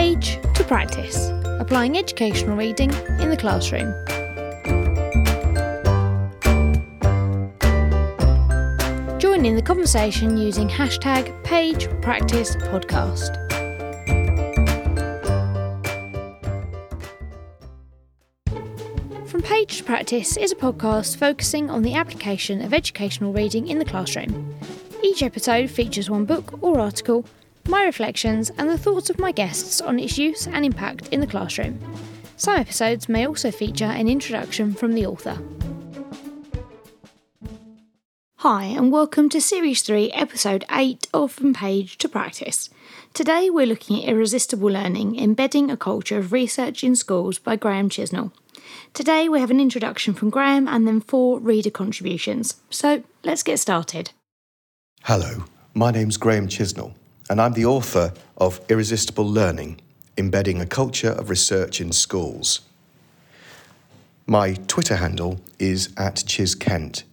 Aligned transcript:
page 0.00 0.38
to 0.54 0.64
practice, 0.64 1.28
applying 1.60 1.98
educational 1.98 2.56
reading 2.56 2.90
in 3.20 3.28
the 3.28 3.36
classroom. 3.36 3.92
Join 9.18 9.44
in 9.44 9.56
the 9.56 9.62
conversation 9.62 10.38
using 10.38 10.70
hashtag 10.70 11.44
page 11.44 11.86
practice 12.00 12.56
podcast. 12.56 13.36
From 19.28 19.42
Page 19.42 19.76
to 19.76 19.84
Practice 19.84 20.38
is 20.38 20.50
a 20.50 20.56
podcast 20.56 21.18
focusing 21.18 21.68
on 21.68 21.82
the 21.82 21.92
application 21.92 22.62
of 22.62 22.72
educational 22.72 23.34
reading 23.34 23.68
in 23.68 23.78
the 23.78 23.84
classroom. 23.84 24.54
Each 25.04 25.22
episode 25.22 25.68
features 25.68 26.08
one 26.08 26.24
book 26.24 26.58
or 26.62 26.80
article, 26.80 27.26
my 27.70 27.84
reflections, 27.84 28.50
and 28.58 28.68
the 28.68 28.76
thoughts 28.76 29.08
of 29.08 29.18
my 29.18 29.32
guests 29.32 29.80
on 29.80 29.98
its 29.98 30.18
use 30.18 30.46
and 30.48 30.64
impact 30.64 31.08
in 31.08 31.20
the 31.20 31.26
classroom. 31.26 31.78
Some 32.36 32.56
episodes 32.56 33.08
may 33.08 33.26
also 33.26 33.50
feature 33.50 33.84
an 33.84 34.08
introduction 34.08 34.74
from 34.74 34.94
the 34.94 35.06
author. 35.06 35.38
Hi, 38.38 38.64
and 38.64 38.90
welcome 38.90 39.28
to 39.28 39.40
Series 39.40 39.82
3, 39.82 40.10
Episode 40.12 40.64
8 40.70 41.08
of 41.12 41.30
From 41.30 41.52
Page 41.52 41.98
to 41.98 42.08
Practice. 42.08 42.70
Today 43.12 43.50
we're 43.50 43.66
looking 43.66 44.02
at 44.02 44.08
Irresistible 44.08 44.70
Learning 44.70 45.18
Embedding 45.18 45.70
a 45.70 45.76
Culture 45.76 46.18
of 46.18 46.32
Research 46.32 46.82
in 46.82 46.96
Schools 46.96 47.38
by 47.38 47.56
Graham 47.56 47.90
Chisnell. 47.90 48.32
Today 48.94 49.28
we 49.28 49.40
have 49.40 49.50
an 49.50 49.60
introduction 49.60 50.14
from 50.14 50.30
Graham 50.30 50.66
and 50.66 50.88
then 50.88 51.00
four 51.00 51.38
reader 51.38 51.70
contributions. 51.70 52.54
So 52.70 53.04
let's 53.22 53.42
get 53.42 53.58
started. 53.58 54.10
Hello, 55.02 55.44
my 55.74 55.90
name's 55.90 56.16
Graham 56.16 56.48
Chisnell, 56.48 56.94
and 57.30 57.40
I'm 57.40 57.52
the 57.52 57.64
author 57.64 58.12
of 58.36 58.60
Irresistible 58.68 59.24
Learning 59.24 59.80
Embedding 60.18 60.60
a 60.60 60.66
Culture 60.66 61.12
of 61.12 61.30
Research 61.30 61.80
in 61.80 61.92
Schools. 61.92 62.62
My 64.26 64.54
Twitter 64.66 64.96
handle 64.96 65.40
is 65.60 65.94
at 65.96 66.16
ChizKent, 66.16 67.04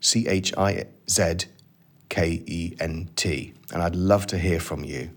C 0.00 0.26
H 0.26 0.56
I 0.56 0.86
Z 1.10 1.48
K 2.08 2.42
E 2.46 2.74
N 2.80 3.10
T, 3.16 3.52
and 3.70 3.82
I'd 3.82 3.94
love 3.94 4.26
to 4.28 4.38
hear 4.38 4.60
from 4.60 4.82
you. 4.82 5.10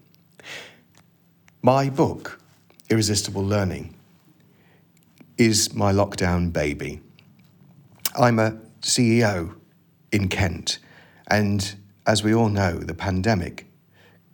My 1.62 1.90
book, 1.90 2.42
Irresistible 2.90 3.44
Learning, 3.44 3.96
is 5.38 5.74
my 5.74 5.94
lockdown 5.94 6.52
baby. 6.52 7.00
I'm 8.20 8.40
a 8.40 8.58
CEO 8.82 9.56
in 10.12 10.28
Kent, 10.28 10.80
and 11.28 11.76
as 12.06 12.24
we 12.24 12.34
all 12.34 12.50
know, 12.50 12.74
the 12.78 12.94
pandemic 12.94 13.66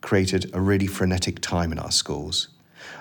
created 0.06 0.52
a 0.54 0.62
really 0.62 0.86
frenetic 0.86 1.40
time 1.42 1.72
in 1.72 1.80
our 1.80 1.90
schools. 1.90 2.50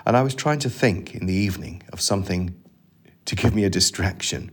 And 0.07 0.17
I 0.17 0.23
was 0.23 0.33
trying 0.33 0.57
to 0.59 0.71
think 0.71 1.13
in 1.13 1.27
the 1.27 1.35
evening 1.35 1.83
of 1.93 2.01
something 2.01 2.55
to 3.25 3.35
give 3.35 3.53
me 3.53 3.63
a 3.63 3.69
distraction. 3.69 4.49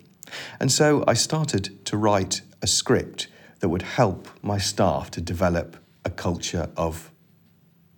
And 0.60 0.70
so 0.70 1.02
I 1.08 1.14
started 1.14 1.82
to 1.86 1.96
write 1.96 2.42
a 2.60 2.66
script 2.66 3.28
that 3.60 3.70
would 3.70 3.80
help 3.80 4.28
my 4.42 4.58
staff 4.58 5.10
to 5.12 5.22
develop 5.22 5.78
a 6.04 6.10
culture 6.10 6.68
of 6.76 7.10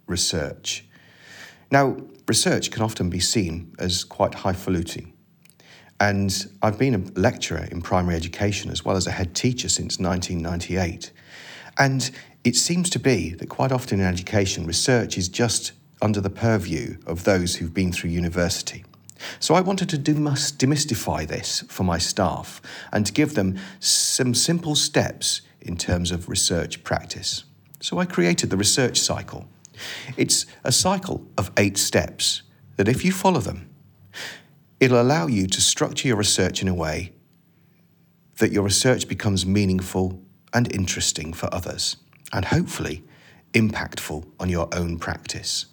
research. 0.06 0.84
Now, 1.72 1.96
research 2.28 2.70
can 2.70 2.82
often 2.82 3.10
be 3.10 3.18
seen 3.18 3.74
as 3.80 4.04
quite 4.04 4.34
highfalutin. 4.34 5.12
And 5.98 6.32
I've 6.62 6.78
been 6.78 6.94
a 6.94 7.18
lecturer 7.18 7.66
in 7.72 7.82
primary 7.82 8.14
education 8.14 8.70
as 8.70 8.84
well 8.84 8.96
as 8.96 9.08
a 9.08 9.10
head 9.10 9.34
teacher 9.34 9.68
since 9.68 9.98
1998. 9.98 11.10
And 11.76 12.08
it 12.44 12.56
seems 12.56 12.90
to 12.90 12.98
be 12.98 13.30
that 13.34 13.48
quite 13.48 13.72
often 13.72 14.00
in 14.00 14.06
education, 14.06 14.66
research 14.66 15.18
is 15.18 15.28
just 15.28 15.72
under 16.00 16.20
the 16.20 16.30
purview 16.30 16.98
of 17.06 17.24
those 17.24 17.56
who've 17.56 17.74
been 17.74 17.92
through 17.92 18.10
university. 18.10 18.84
So 19.40 19.54
I 19.54 19.62
wanted 19.62 19.88
to 19.90 19.96
demystify 19.96 21.26
this 21.26 21.64
for 21.68 21.82
my 21.82 21.98
staff 21.98 22.60
and 22.92 23.06
to 23.06 23.12
give 23.12 23.34
them 23.34 23.58
some 23.80 24.34
simple 24.34 24.74
steps 24.74 25.40
in 25.60 25.76
terms 25.76 26.10
of 26.10 26.28
research 26.28 26.84
practice. 26.84 27.44
So 27.80 27.98
I 27.98 28.04
created 28.04 28.50
the 28.50 28.56
research 28.56 29.00
cycle. 29.00 29.48
It's 30.16 30.46
a 30.62 30.72
cycle 30.72 31.26
of 31.38 31.50
eight 31.56 31.78
steps 31.78 32.42
that, 32.76 32.88
if 32.88 33.04
you 33.04 33.12
follow 33.12 33.40
them, 33.40 33.70
It'll 34.84 35.00
allow 35.00 35.28
you 35.28 35.46
to 35.46 35.60
structure 35.60 36.08
your 36.08 36.18
research 36.18 36.60
in 36.60 36.68
a 36.68 36.74
way 36.74 37.12
that 38.36 38.52
your 38.52 38.64
research 38.64 39.08
becomes 39.08 39.46
meaningful 39.46 40.20
and 40.52 40.70
interesting 40.74 41.32
for 41.32 41.48
others, 41.54 41.96
and 42.34 42.44
hopefully 42.44 43.02
impactful 43.54 44.26
on 44.38 44.50
your 44.50 44.68
own 44.72 44.98
practice. 44.98 45.66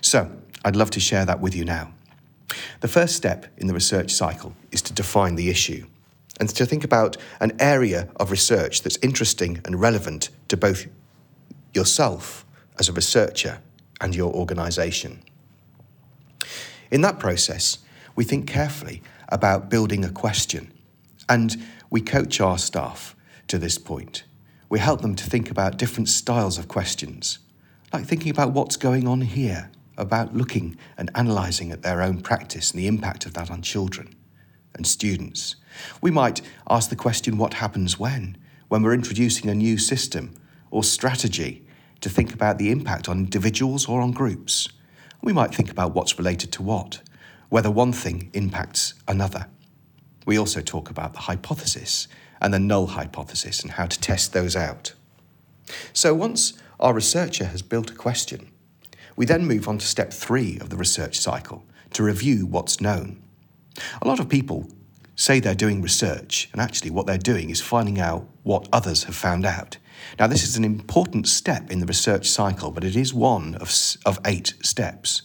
So, 0.00 0.30
I'd 0.64 0.76
love 0.76 0.90
to 0.92 1.00
share 1.00 1.26
that 1.26 1.40
with 1.40 1.54
you 1.54 1.64
now. 1.64 1.92
The 2.80 2.88
first 2.88 3.16
step 3.16 3.46
in 3.58 3.66
the 3.66 3.74
research 3.74 4.12
cycle 4.12 4.54
is 4.70 4.80
to 4.82 4.92
define 4.92 5.34
the 5.34 5.50
issue 5.50 5.86
and 6.38 6.48
to 6.48 6.64
think 6.64 6.84
about 6.84 7.16
an 7.40 7.52
area 7.60 8.08
of 8.16 8.30
research 8.30 8.82
that's 8.82 8.98
interesting 9.02 9.60
and 9.64 9.80
relevant 9.80 10.30
to 10.48 10.56
both 10.56 10.86
yourself 11.74 12.46
as 12.78 12.88
a 12.88 12.92
researcher 12.92 13.60
and 14.00 14.14
your 14.14 14.32
organisation. 14.32 15.22
In 16.90 17.02
that 17.02 17.18
process, 17.18 17.78
we 18.16 18.24
think 18.24 18.48
carefully 18.48 19.02
about 19.28 19.70
building 19.70 20.04
a 20.04 20.10
question. 20.10 20.72
And 21.28 21.56
we 21.90 22.00
coach 22.00 22.40
our 22.40 22.58
staff 22.58 23.14
to 23.48 23.58
this 23.58 23.78
point. 23.78 24.24
We 24.70 24.78
help 24.78 25.02
them 25.02 25.14
to 25.16 25.24
think 25.24 25.50
about 25.50 25.76
different 25.76 26.08
styles 26.08 26.56
of 26.56 26.68
questions, 26.68 27.40
like 27.92 28.06
thinking 28.06 28.30
about 28.30 28.52
what's 28.52 28.76
going 28.76 29.06
on 29.06 29.20
here, 29.20 29.70
about 29.98 30.34
looking 30.34 30.78
and 30.96 31.10
analysing 31.14 31.72
at 31.72 31.82
their 31.82 32.00
own 32.00 32.22
practice 32.22 32.70
and 32.70 32.80
the 32.80 32.86
impact 32.86 33.26
of 33.26 33.34
that 33.34 33.50
on 33.50 33.60
children 33.60 34.14
and 34.74 34.86
students. 34.86 35.56
We 36.00 36.10
might 36.10 36.40
ask 36.70 36.88
the 36.88 36.96
question 36.96 37.36
what 37.36 37.54
happens 37.54 37.98
when, 37.98 38.38
when 38.68 38.82
we're 38.82 38.94
introducing 38.94 39.50
a 39.50 39.54
new 39.54 39.76
system 39.76 40.34
or 40.70 40.84
strategy 40.84 41.66
to 42.00 42.08
think 42.08 42.32
about 42.32 42.56
the 42.58 42.70
impact 42.70 43.08
on 43.08 43.18
individuals 43.18 43.88
or 43.88 44.00
on 44.00 44.12
groups. 44.12 44.68
We 45.20 45.32
might 45.32 45.54
think 45.54 45.70
about 45.70 45.94
what's 45.94 46.16
related 46.16 46.52
to 46.52 46.62
what 46.62 47.02
whether 47.50 47.68
one 47.68 47.92
thing 47.92 48.30
impacts 48.32 48.94
another. 49.08 49.46
We 50.24 50.38
also 50.38 50.60
talk 50.60 50.88
about 50.88 51.14
the 51.14 51.18
hypothesis 51.18 52.06
and 52.40 52.52
the 52.52 52.58
null 52.58 52.88
hypothesis 52.88 53.62
and 53.62 53.72
how 53.72 53.86
to 53.86 54.00
test 54.00 54.32
those 54.32 54.56
out. 54.56 54.94
So 55.92 56.14
once 56.14 56.54
our 56.78 56.94
researcher 56.94 57.44
has 57.46 57.62
built 57.62 57.90
a 57.90 57.94
question, 57.94 58.50
we 59.16 59.26
then 59.26 59.46
move 59.46 59.68
on 59.68 59.78
to 59.78 59.86
step 59.86 60.12
three 60.12 60.58
of 60.60 60.70
the 60.70 60.76
research 60.76 61.18
cycle 61.18 61.64
to 61.92 62.02
review 62.02 62.46
what's 62.46 62.80
known. 62.80 63.22
A 64.00 64.08
lot 64.08 64.20
of 64.20 64.28
people 64.28 64.68
say 65.14 65.38
they're 65.38 65.54
doing 65.54 65.82
research, 65.82 66.48
and 66.52 66.60
actually, 66.60 66.90
what 66.90 67.06
they're 67.06 67.18
doing 67.18 67.50
is 67.50 67.60
finding 67.60 68.00
out 68.00 68.26
what 68.42 68.68
others 68.72 69.04
have 69.04 69.14
found 69.14 69.44
out. 69.44 69.76
Now, 70.18 70.26
this 70.26 70.42
is 70.42 70.56
an 70.56 70.64
important 70.64 71.28
step 71.28 71.70
in 71.70 71.80
the 71.80 71.86
research 71.86 72.26
cycle, 72.28 72.70
but 72.70 72.84
it 72.84 72.96
is 72.96 73.12
one 73.12 73.54
of, 73.56 73.70
of 74.06 74.18
eight 74.24 74.54
steps. 74.62 75.22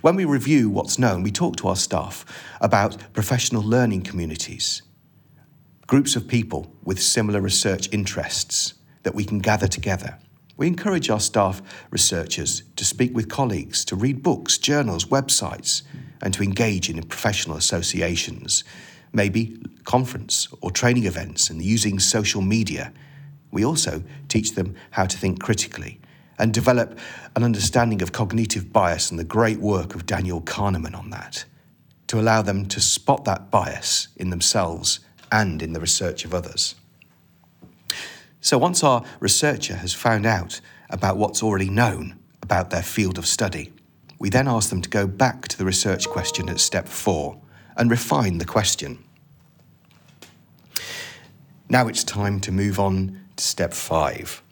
When 0.00 0.16
we 0.16 0.24
review 0.24 0.70
what's 0.70 0.98
known, 0.98 1.22
we 1.22 1.30
talk 1.30 1.56
to 1.56 1.68
our 1.68 1.76
staff 1.76 2.24
about 2.60 2.96
professional 3.12 3.62
learning 3.62 4.02
communities, 4.02 4.82
groups 5.88 6.16
of 6.16 6.28
people 6.28 6.70
with 6.84 7.02
similar 7.02 7.40
research 7.40 7.88
interests 7.92 8.74
that 9.04 9.14
we 9.14 9.24
can 9.24 9.38
gather 9.38 9.66
together. 9.66 10.18
We 10.58 10.66
encourage 10.66 11.08
our 11.08 11.18
staff 11.18 11.62
researchers 11.90 12.62
to 12.76 12.84
speak 12.84 13.14
with 13.16 13.30
colleagues, 13.30 13.86
to 13.86 13.96
read 13.96 14.22
books, 14.22 14.58
journals, 14.58 15.06
websites, 15.06 15.82
and 16.20 16.34
to 16.34 16.42
engage 16.42 16.90
in 16.90 17.02
professional 17.04 17.56
associations, 17.56 18.64
maybe 19.14 19.62
conference 19.84 20.46
or 20.60 20.70
training 20.70 21.06
events, 21.06 21.48
and 21.48 21.62
using 21.62 21.98
social 21.98 22.42
media. 22.42 22.92
We 23.50 23.64
also 23.64 24.02
teach 24.28 24.56
them 24.56 24.74
how 24.90 25.06
to 25.06 25.16
think 25.16 25.40
critically 25.40 26.02
and 26.38 26.52
develop 26.52 26.98
an 27.34 27.44
understanding 27.44 28.02
of 28.02 28.12
cognitive 28.12 28.74
bias 28.74 29.10
and 29.10 29.18
the 29.18 29.24
great 29.24 29.58
work 29.58 29.94
of 29.94 30.04
Daniel 30.04 30.42
Kahneman 30.42 30.94
on 30.94 31.08
that, 31.10 31.46
to 32.08 32.20
allow 32.20 32.42
them 32.42 32.66
to 32.66 32.78
spot 32.78 33.24
that 33.24 33.50
bias 33.50 34.08
in 34.16 34.28
themselves 34.28 35.00
and 35.30 35.62
in 35.62 35.72
the 35.72 35.80
research 35.80 36.24
of 36.24 36.34
others. 36.34 36.74
So, 38.40 38.56
once 38.58 38.84
our 38.84 39.04
researcher 39.20 39.76
has 39.76 39.92
found 39.92 40.24
out 40.24 40.60
about 40.90 41.16
what's 41.16 41.42
already 41.42 41.68
known 41.68 42.18
about 42.42 42.70
their 42.70 42.82
field 42.82 43.18
of 43.18 43.26
study, 43.26 43.72
we 44.18 44.30
then 44.30 44.48
ask 44.48 44.70
them 44.70 44.82
to 44.82 44.88
go 44.88 45.06
back 45.06 45.48
to 45.48 45.58
the 45.58 45.64
research 45.64 46.08
question 46.08 46.48
at 46.48 46.60
step 46.60 46.88
four 46.88 47.40
and 47.76 47.90
refine 47.90 48.38
the 48.38 48.44
question. 48.44 49.04
Now 51.68 51.88
it's 51.88 52.02
time 52.02 52.40
to 52.40 52.52
move 52.52 52.80
on 52.80 53.20
to 53.36 53.44
step 53.44 53.74
five 53.74 54.42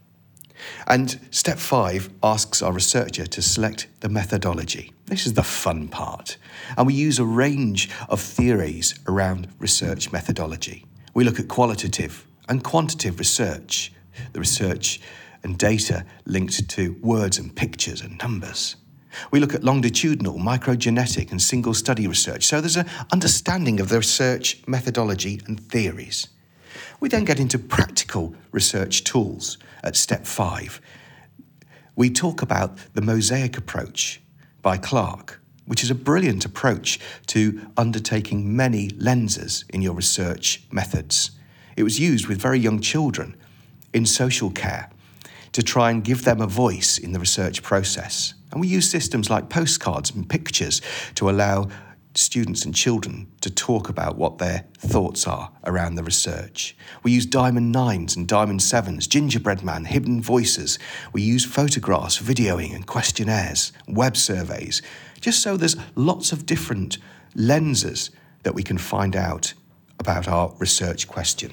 and 0.87 1.19
step 1.31 1.59
five 1.59 2.11
asks 2.23 2.63
our 2.63 2.73
researcher 2.73 3.27
to 3.27 3.43
select 3.43 3.89
the 4.01 4.09
methodology. 4.09 4.93
This 5.07 5.27
is 5.27 5.35
the 5.35 5.43
fun 5.43 5.89
part. 5.89 6.37
And 6.77 6.87
we 6.87 6.95
use 6.95 7.19
a 7.19 7.25
range 7.25 7.91
of 8.09 8.21
theories 8.21 8.99
around 9.07 9.49
research 9.59 10.13
methodology. 10.13 10.85
We 11.15 11.25
look 11.25 11.39
at 11.41 11.49
qualitative 11.49 12.27
and 12.49 12.63
quantitative 12.63 13.19
research, 13.19 13.93
the 14.33 14.41
research 14.41 15.01
and 15.43 15.59
data 15.59 16.05
linked 16.25 16.69
to 16.71 16.97
words 17.03 17.39
and 17.39 17.55
pictures 17.55 18.01
and 18.01 18.19
numbers. 18.19 18.77
We 19.31 19.41
look 19.41 19.55
at 19.55 19.65
longitudinal, 19.65 20.39
microgenetic, 20.39 21.31
and 21.31 21.41
single 21.41 21.73
study 21.73 22.07
research, 22.07 22.45
so 22.45 22.61
there's 22.61 22.77
an 22.77 22.89
understanding 23.13 23.81
of 23.81 23.89
the 23.89 23.99
research 23.99 24.63
methodology 24.67 25.41
and 25.47 25.59
theories. 25.59 26.29
We 27.01 27.09
then 27.09 27.25
get 27.25 27.41
into 27.41 27.59
practical 27.59 28.35
research 28.53 29.05
tools 29.05 29.59
at 29.83 29.97
step 29.97 30.27
five. 30.27 30.81
We 31.95 32.11
talk 32.11 32.43
about 32.43 32.77
the 32.95 33.03
mosaic 33.03 33.57
approach 33.57 34.21
by 34.63 34.77
Clark, 34.77 35.41
which 35.67 35.83
is 35.83 35.91
a 35.91 35.95
brilliant 35.95 36.45
approach 36.45 37.01
to 37.27 37.71
undertaking 37.77 38.55
many 38.55 38.91
lenses 38.91 39.65
in 39.71 39.83
your 39.83 39.95
research 39.95 40.63
methods. 40.71 41.31
It 41.77 41.83
was 41.83 42.01
used 42.01 42.27
with 42.27 42.41
very 42.41 42.59
young 42.59 42.81
children 42.81 43.37
in 43.93 44.07
social 44.07 44.51
care 44.51 44.91
to 45.53 45.63
try 45.63 45.91
and 45.91 46.05
give 46.05 46.25
them 46.25 46.41
a 46.41 46.47
voice 46.47 46.99
in 46.99 47.13
the 47.13 47.19
research 47.19 47.63
process. 47.63 48.35
And 48.53 48.61
we 48.61 48.69
use 48.69 48.91
systems 48.91 49.31
like 49.31 49.49
postcards 49.49 50.11
and 50.11 50.29
pictures 50.29 50.83
to 51.15 51.31
allow 51.31 51.69
students 52.19 52.65
and 52.65 52.75
children 52.75 53.27
to 53.41 53.51
talk 53.51 53.89
about 53.89 54.17
what 54.17 54.39
their 54.39 54.65
thoughts 54.79 55.27
are 55.27 55.51
around 55.65 55.95
the 55.95 56.03
research. 56.03 56.77
We 57.03 57.13
use 57.13 57.27
diamond 57.27 57.73
nines 57.73 58.17
and 58.17 58.27
diamond 58.27 58.63
sevens, 58.63 59.07
gingerbread 59.07 59.63
man, 59.63 59.85
hidden 59.85 60.23
voices. 60.23 60.79
We 61.13 61.23
use 61.23 61.45
photographs, 61.45 62.19
videoing, 62.21 62.75
and 62.75 62.87
questionnaires, 62.87 63.73
web 63.87 64.17
surveys, 64.17 64.83
just 65.21 65.43
so 65.43 65.57
there's 65.57 65.77
lots 65.95 66.33
of 66.33 66.47
different 66.47 66.99
lenses 67.35 68.11
that 68.43 68.55
we 68.55 68.63
can 68.63 68.79
find 68.79 69.17
out 69.17 69.55
about 69.99 70.29
our 70.29 70.55
research 70.59 71.09
question. 71.09 71.53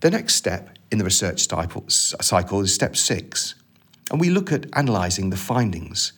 The 0.00 0.10
next 0.10 0.34
step 0.34 0.78
in 0.90 0.98
the 0.98 1.04
research 1.04 1.46
cycle 1.46 2.60
is 2.60 2.74
step 2.74 2.96
six, 2.96 3.54
and 4.10 4.20
we 4.20 4.30
look 4.30 4.50
at 4.50 4.66
analysing 4.72 5.30
the 5.30 5.36
findings. 5.36 6.12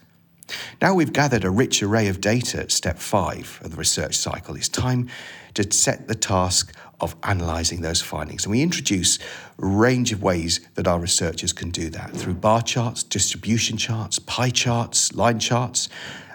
Now 0.81 0.95
we've 0.95 1.13
gathered 1.13 1.45
a 1.45 1.51
rich 1.51 1.83
array 1.83 2.09
of 2.09 2.21
data 2.21 2.61
at 2.61 2.71
step 2.71 2.99
five 2.99 3.61
of 3.65 3.71
the 3.71 3.77
research 3.77 4.17
cycle, 4.17 4.57
it's 4.57 4.69
time 4.69 5.09
to 5.55 5.71
set 5.73 6.09
the 6.09 6.15
task 6.15 6.75
of 7.01 7.15
analysing 7.23 7.81
those 7.81 8.03
findings. 8.03 8.45
And 8.45 8.51
we 8.51 8.63
introduce 8.63 9.19
a 9.19 9.67
range 9.67 10.13
of 10.13 10.23
ways 10.23 10.61
that 10.75 10.87
our 10.87 10.99
researchers 10.99 11.53
can 11.53 11.71
do 11.71 11.91
that 11.91 12.11
through 12.13 12.35
bar 12.35 12.63
charts, 12.63 13.03
distribution 13.03 13.77
charts, 13.77 14.19
pie 14.19 14.51
charts, 14.51 15.15
line 15.15 15.39
charts, 15.39 15.89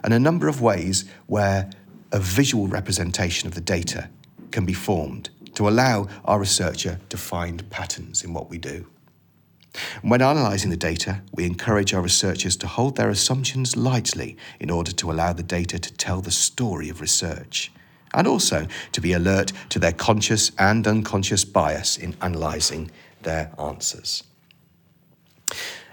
and 0.03 0.13
a 0.13 0.19
number 0.19 0.47
of 0.47 0.61
ways 0.61 1.05
where 1.27 1.69
a 2.11 2.19
visual 2.19 2.67
representation 2.67 3.47
of 3.47 3.55
the 3.55 3.61
data 3.61 4.09
can 4.51 4.65
be 4.65 4.73
formed 4.73 5.29
to 5.53 5.67
allow 5.67 6.07
our 6.25 6.39
researcher 6.39 6.99
to 7.09 7.17
find 7.17 7.69
patterns 7.69 8.23
in 8.23 8.33
what 8.33 8.49
we 8.49 8.57
do. 8.57 8.87
When 10.01 10.21
analysing 10.21 10.71
the 10.71 10.77
data, 10.77 11.21
we 11.33 11.45
encourage 11.45 11.93
our 11.93 12.01
researchers 12.01 12.55
to 12.57 12.67
hold 12.67 12.95
their 12.95 13.09
assumptions 13.09 13.75
lightly 13.75 14.35
in 14.59 14.69
order 14.69 14.91
to 14.93 15.11
allow 15.11 15.33
the 15.33 15.43
data 15.43 15.77
to 15.77 15.93
tell 15.93 16.21
the 16.21 16.31
story 16.31 16.89
of 16.89 17.01
research, 17.01 17.71
and 18.13 18.27
also 18.27 18.67
to 18.91 19.01
be 19.01 19.13
alert 19.13 19.51
to 19.69 19.79
their 19.79 19.91
conscious 19.91 20.51
and 20.57 20.87
unconscious 20.87 21.45
bias 21.45 21.97
in 21.97 22.15
analysing 22.21 22.89
their 23.21 23.51
answers. 23.59 24.23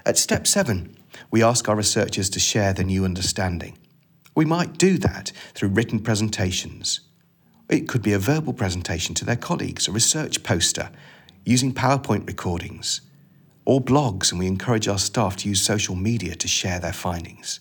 At 0.06 0.16
step 0.16 0.46
seven, 0.46 0.96
we 1.30 1.42
ask 1.42 1.68
our 1.68 1.76
researchers 1.76 2.30
to 2.30 2.40
share 2.40 2.72
the 2.72 2.84
new 2.84 3.04
understanding. 3.04 3.76
We 4.34 4.44
might 4.44 4.78
do 4.78 4.96
that 4.98 5.32
through 5.54 5.70
written 5.70 6.00
presentations. 6.00 7.00
It 7.68 7.88
could 7.88 8.02
be 8.02 8.12
a 8.12 8.18
verbal 8.18 8.52
presentation 8.52 9.14
to 9.16 9.24
their 9.24 9.36
colleagues, 9.36 9.88
a 9.88 9.92
research 9.92 10.42
poster, 10.42 10.90
using 11.44 11.74
PowerPoint 11.74 12.26
recordings 12.26 13.00
or 13.66 13.82
blogs, 13.82 14.30
and 14.30 14.38
we 14.38 14.46
encourage 14.46 14.88
our 14.88 14.98
staff 14.98 15.36
to 15.36 15.48
use 15.48 15.60
social 15.60 15.94
media 15.94 16.34
to 16.36 16.48
share 16.48 16.80
their 16.80 16.94
findings. 16.94 17.60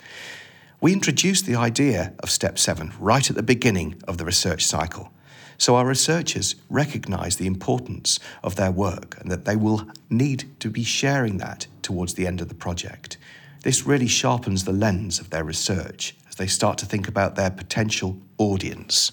We 0.79 0.93
introduced 0.93 1.45
the 1.45 1.55
idea 1.55 2.13
of 2.19 2.29
Step 2.29 2.57
7 2.57 2.93
right 2.99 3.29
at 3.29 3.35
the 3.35 3.43
beginning 3.43 4.01
of 4.07 4.17
the 4.17 4.23
research 4.23 4.65
cycle, 4.65 5.11
so 5.57 5.75
our 5.75 5.85
researchers 5.85 6.55
recognise 6.69 7.37
the 7.37 7.47
importance 7.47 8.19
of 8.43 8.55
their 8.55 8.71
work 8.71 9.17
and 9.19 9.31
that 9.31 9.45
they 9.45 9.55
will 9.55 9.87
need 10.09 10.49
to 10.59 10.69
be 10.69 10.83
sharing 10.83 11.37
that 11.37 11.67
towards 11.81 12.13
the 12.13 12.27
end 12.27 12.39
of 12.39 12.49
the 12.49 12.55
project. 12.55 13.17
This 13.63 13.85
really 13.85 14.07
sharpens 14.07 14.63
the 14.63 14.73
lens 14.73 15.19
of 15.19 15.31
their 15.31 15.43
research 15.43 16.15
as 16.29 16.35
they 16.35 16.47
start 16.47 16.77
to 16.79 16.85
think 16.85 17.07
about 17.07 17.35
their 17.35 17.49
potential 17.49 18.17
audience. 18.37 19.11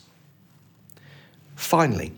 Finally, 1.56 2.12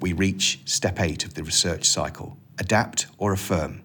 we 0.00 0.12
reach 0.12 0.60
step 0.66 1.00
eight 1.00 1.24
of 1.24 1.34
the 1.34 1.42
research 1.42 1.84
cycle 1.84 2.36
adapt 2.58 3.06
or 3.18 3.32
affirm. 3.32 3.82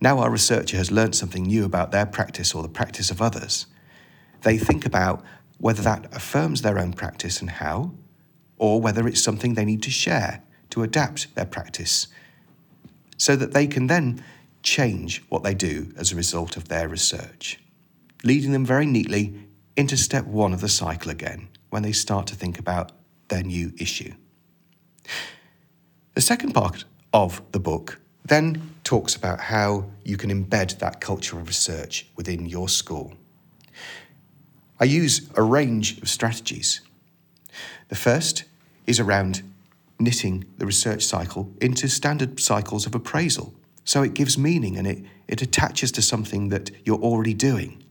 Now 0.00 0.18
our 0.18 0.30
researcher 0.30 0.76
has 0.76 0.90
learned 0.90 1.14
something 1.14 1.44
new 1.44 1.64
about 1.64 1.90
their 1.90 2.06
practice 2.06 2.54
or 2.54 2.62
the 2.62 2.68
practice 2.68 3.10
of 3.10 3.22
others. 3.22 3.66
They 4.42 4.58
think 4.58 4.84
about 4.84 5.24
whether 5.58 5.82
that 5.82 6.14
affirms 6.14 6.62
their 6.62 6.78
own 6.78 6.92
practice 6.92 7.40
and 7.40 7.50
how, 7.50 7.92
or 8.58 8.80
whether 8.80 9.08
it's 9.08 9.22
something 9.22 9.54
they 9.54 9.64
need 9.64 9.82
to 9.82 9.90
share 9.90 10.42
to 10.70 10.82
adapt 10.82 11.34
their 11.34 11.46
practice 11.46 12.08
so 13.16 13.36
that 13.36 13.52
they 13.52 13.66
can 13.66 13.86
then 13.86 14.22
change 14.62 15.22
what 15.28 15.42
they 15.42 15.54
do 15.54 15.92
as 15.96 16.12
a 16.12 16.16
result 16.16 16.56
of 16.56 16.68
their 16.68 16.88
research, 16.88 17.60
leading 18.24 18.52
them 18.52 18.66
very 18.66 18.84
neatly 18.84 19.34
into 19.76 19.96
step 19.96 20.26
one 20.26 20.52
of 20.52 20.60
the 20.60 20.68
cycle 20.68 21.10
again 21.10 21.48
when 21.70 21.82
they 21.82 21.92
start 21.92 22.26
to 22.26 22.34
think 22.34 22.58
about 22.58 22.92
their 23.28 23.42
new 23.42 23.72
issue. 23.78 24.12
The 26.14 26.20
second 26.20 26.52
part 26.52 26.84
of 27.12 27.40
the 27.52 27.60
book 27.60 28.00
then 28.28 28.74
talks 28.82 29.14
about 29.14 29.40
how 29.40 29.86
you 30.04 30.16
can 30.16 30.30
embed 30.30 30.78
that 30.78 31.00
culture 31.00 31.38
of 31.38 31.46
research 31.46 32.06
within 32.16 32.46
your 32.46 32.68
school. 32.68 33.14
I 34.80 34.84
use 34.84 35.30
a 35.34 35.42
range 35.42 35.98
of 36.02 36.08
strategies. 36.08 36.80
The 37.88 37.94
first 37.94 38.44
is 38.86 39.00
around 39.00 39.42
knitting 39.98 40.44
the 40.58 40.66
research 40.66 41.04
cycle 41.04 41.50
into 41.60 41.88
standard 41.88 42.40
cycles 42.40 42.86
of 42.86 42.94
appraisal. 42.94 43.54
So 43.84 44.02
it 44.02 44.14
gives 44.14 44.36
meaning 44.36 44.76
and 44.76 44.86
it, 44.86 45.04
it 45.28 45.40
attaches 45.40 45.92
to 45.92 46.02
something 46.02 46.48
that 46.48 46.70
you're 46.84 46.98
already 46.98 47.32
doing. 47.32 47.82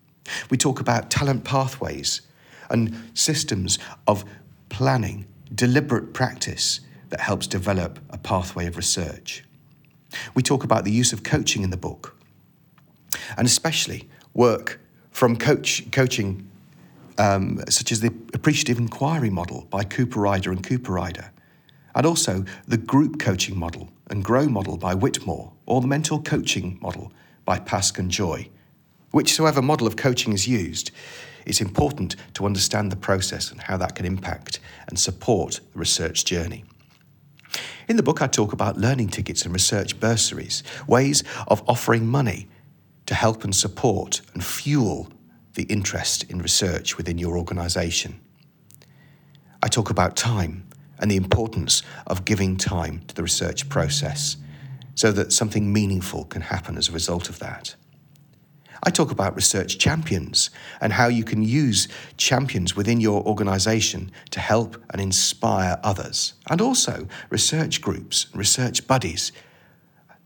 We 0.50 0.58
talk 0.58 0.80
about 0.80 1.10
talent 1.10 1.46
pathways 1.46 2.22
and 2.70 3.10
systems 3.14 3.80
of 4.06 4.26
planning, 4.70 5.26
deliberate 5.54 6.14
practice 6.14 6.82
that 7.10 7.22
helps 7.22 7.48
develop 7.48 8.00
a 8.10 8.18
pathway 8.18 8.68
of 8.68 8.76
research. 8.76 9.45
We 10.34 10.42
talk 10.42 10.64
about 10.64 10.84
the 10.84 10.92
use 10.92 11.14
of 11.14 11.24
coaching 11.24 11.64
in 11.64 11.70
the 11.70 11.78
book, 11.78 12.16
and 13.38 13.46
especially 13.46 14.08
work 14.34 14.80
from 15.12 15.38
coach, 15.38 15.90
coaching, 15.92 16.50
um, 17.18 17.62
such 17.70 17.92
as 17.92 18.02
the 18.02 18.14
appreciative 18.34 18.78
inquiry 18.78 19.30
model 19.30 19.68
by 19.70 19.84
Cooperrider 19.84 20.48
and 20.48 20.62
Cooperrider, 20.64 21.30
and 21.96 22.06
also 22.06 22.44
the 22.68 22.78
group 22.78 23.20
coaching 23.20 23.58
model 23.58 23.90
and 24.10 24.24
Grow 24.24 24.48
model 24.48 24.78
by 24.78 24.94
Whitmore, 24.94 25.52
or 25.66 25.82
the 25.82 25.88
mentor 25.88 26.22
coaching 26.22 26.78
model 26.82 27.12
by 27.46 27.60
Pask 27.60 27.98
and 27.98 28.12
Joy. 28.12 28.50
Whichsoever 29.12 29.62
model 29.62 29.88
of 29.88 29.96
coaching 29.96 30.34
is 30.34 30.48
used, 30.48 30.92
it's 31.46 31.62
important 31.62 32.16
to 32.34 32.46
understand 32.46 32.92
the 32.92 32.96
process 32.98 33.52
and 33.52 33.62
how 33.62 33.78
that 33.78 33.96
can 33.96 34.06
impact 34.06 34.60
and 34.88 35.00
support 35.00 35.60
the 35.74 35.80
research 35.80 36.26
journey. 36.26 36.66
In 37.88 37.98
the 37.98 38.04
book, 38.04 38.22
I 38.22 38.28
talk 38.28 38.52
about 38.52 38.78
learning 38.78 39.10
tickets 39.10 39.46
and 39.46 39.54
research 39.54 40.00
bursaries, 40.00 40.64
ways 40.88 41.24
of 41.48 41.64
offering 41.68 42.08
money 42.08 42.48
to 43.06 43.14
help 43.14 43.44
and 43.44 43.56
support 43.56 44.22
and 44.34 44.44
fuel 44.44 45.08
the 45.54 45.64
interest 45.64 46.24
in 46.24 46.42
research 46.42 46.98
within 46.98 47.18
your 47.18 47.38
organisation. 47.38 48.20
I 49.62 49.68
talk 49.68 49.90
about 49.90 50.16
time 50.16 50.68
and 51.00 51.12
the 51.12 51.16
importance 51.16 51.84
of 52.08 52.26
giving 52.26 52.58
time 52.58 53.04
to 53.08 53.16
the 53.16 53.24
research 53.24 53.70
process 53.70 54.38
so 54.96 55.12
that 55.12 55.34
something 55.34 55.72
meaningful 55.72 56.26
can 56.26 56.42
happen 56.42 56.78
as 56.78 56.90
a 56.90 56.94
result 56.94 57.30
of 57.30 57.40
that. 57.40 57.76
I 58.86 58.92
talk 58.92 59.12
about 59.12 59.36
research 59.36 59.80
champions 59.80 60.52
and 60.80 60.94
how 60.94 61.08
you 61.08 61.24
can 61.24 61.42
use 61.42 61.88
champions 62.18 62.76
within 62.76 63.02
your 63.02 63.24
organization 63.24 64.12
to 64.30 64.40
help 64.40 64.82
and 64.92 65.02
inspire 65.02 65.80
others, 65.84 66.36
and 66.50 66.62
also 66.62 67.08
research 67.30 67.82
groups, 67.82 68.28
research 68.36 68.88
buddies, 68.88 69.32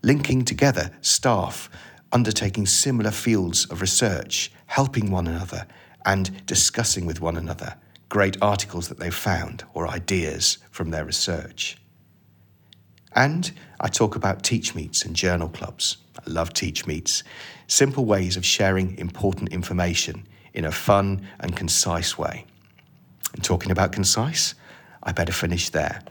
linking 0.02 0.44
together 0.44 0.90
staff 1.00 1.70
undertaking 2.12 2.66
similar 2.66 3.10
fields 3.10 3.66
of 3.66 3.80
research, 3.80 4.52
helping 4.66 5.10
one 5.10 5.26
another, 5.26 5.66
and 6.04 6.44
discussing 6.46 7.06
with 7.06 7.20
one 7.20 7.36
another 7.36 7.76
great 8.08 8.36
articles 8.42 8.88
that 8.88 8.98
they've 8.98 9.14
found 9.14 9.62
or 9.72 9.86
ideas 9.86 10.58
from 10.72 10.90
their 10.90 11.04
research. 11.04 11.76
And 13.14 13.52
I 13.78 13.88
talk 13.88 14.16
about 14.16 14.42
teach 14.42 14.74
meets 14.74 15.04
and 15.04 15.14
journal 15.14 15.48
clubs. 15.48 15.98
I 16.18 16.28
love 16.28 16.52
teach 16.52 16.86
meets. 16.86 17.22
Simple 17.70 18.04
ways 18.04 18.36
of 18.36 18.44
sharing 18.44 18.98
important 18.98 19.52
information 19.52 20.26
in 20.54 20.64
a 20.64 20.72
fun 20.72 21.24
and 21.38 21.54
concise 21.54 22.18
way. 22.18 22.44
And 23.32 23.44
talking 23.44 23.70
about 23.70 23.92
concise, 23.92 24.56
I 25.04 25.12
better 25.12 25.30
finish 25.30 25.68
there. 25.68 26.02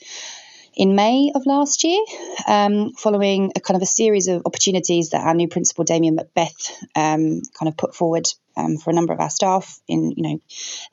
in 0.77 0.95
May 0.95 1.31
of 1.33 1.45
last 1.47 1.83
year, 1.83 1.99
um, 2.47 2.93
following 2.93 3.51
a 3.55 3.59
kind 3.59 3.75
of 3.75 3.81
a 3.81 3.87
series 3.87 4.27
of 4.27 4.43
opportunities 4.45 5.09
that 5.09 5.25
our 5.25 5.33
new 5.33 5.47
principal 5.47 5.83
Damien 5.83 6.15
Macbeth 6.15 6.71
um, 6.95 7.41
kind 7.57 7.67
of 7.67 7.75
put 7.75 7.95
forward 7.95 8.27
um, 8.55 8.77
for 8.77 8.91
a 8.91 8.93
number 8.93 9.11
of 9.11 9.19
our 9.19 9.29
staff 9.29 9.79
in 9.87 10.11
you 10.11 10.23
know 10.23 10.41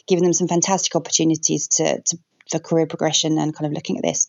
giving 0.07 0.25
them 0.25 0.33
some 0.33 0.49
fantastic 0.49 0.97
opportunities 0.97 1.69
to, 1.69 2.01
to 2.01 2.19
for 2.51 2.59
career 2.59 2.87
progression 2.87 3.39
and 3.39 3.55
kind 3.55 3.67
of 3.67 3.73
looking 3.73 3.97
at 3.97 4.03
this. 4.03 4.29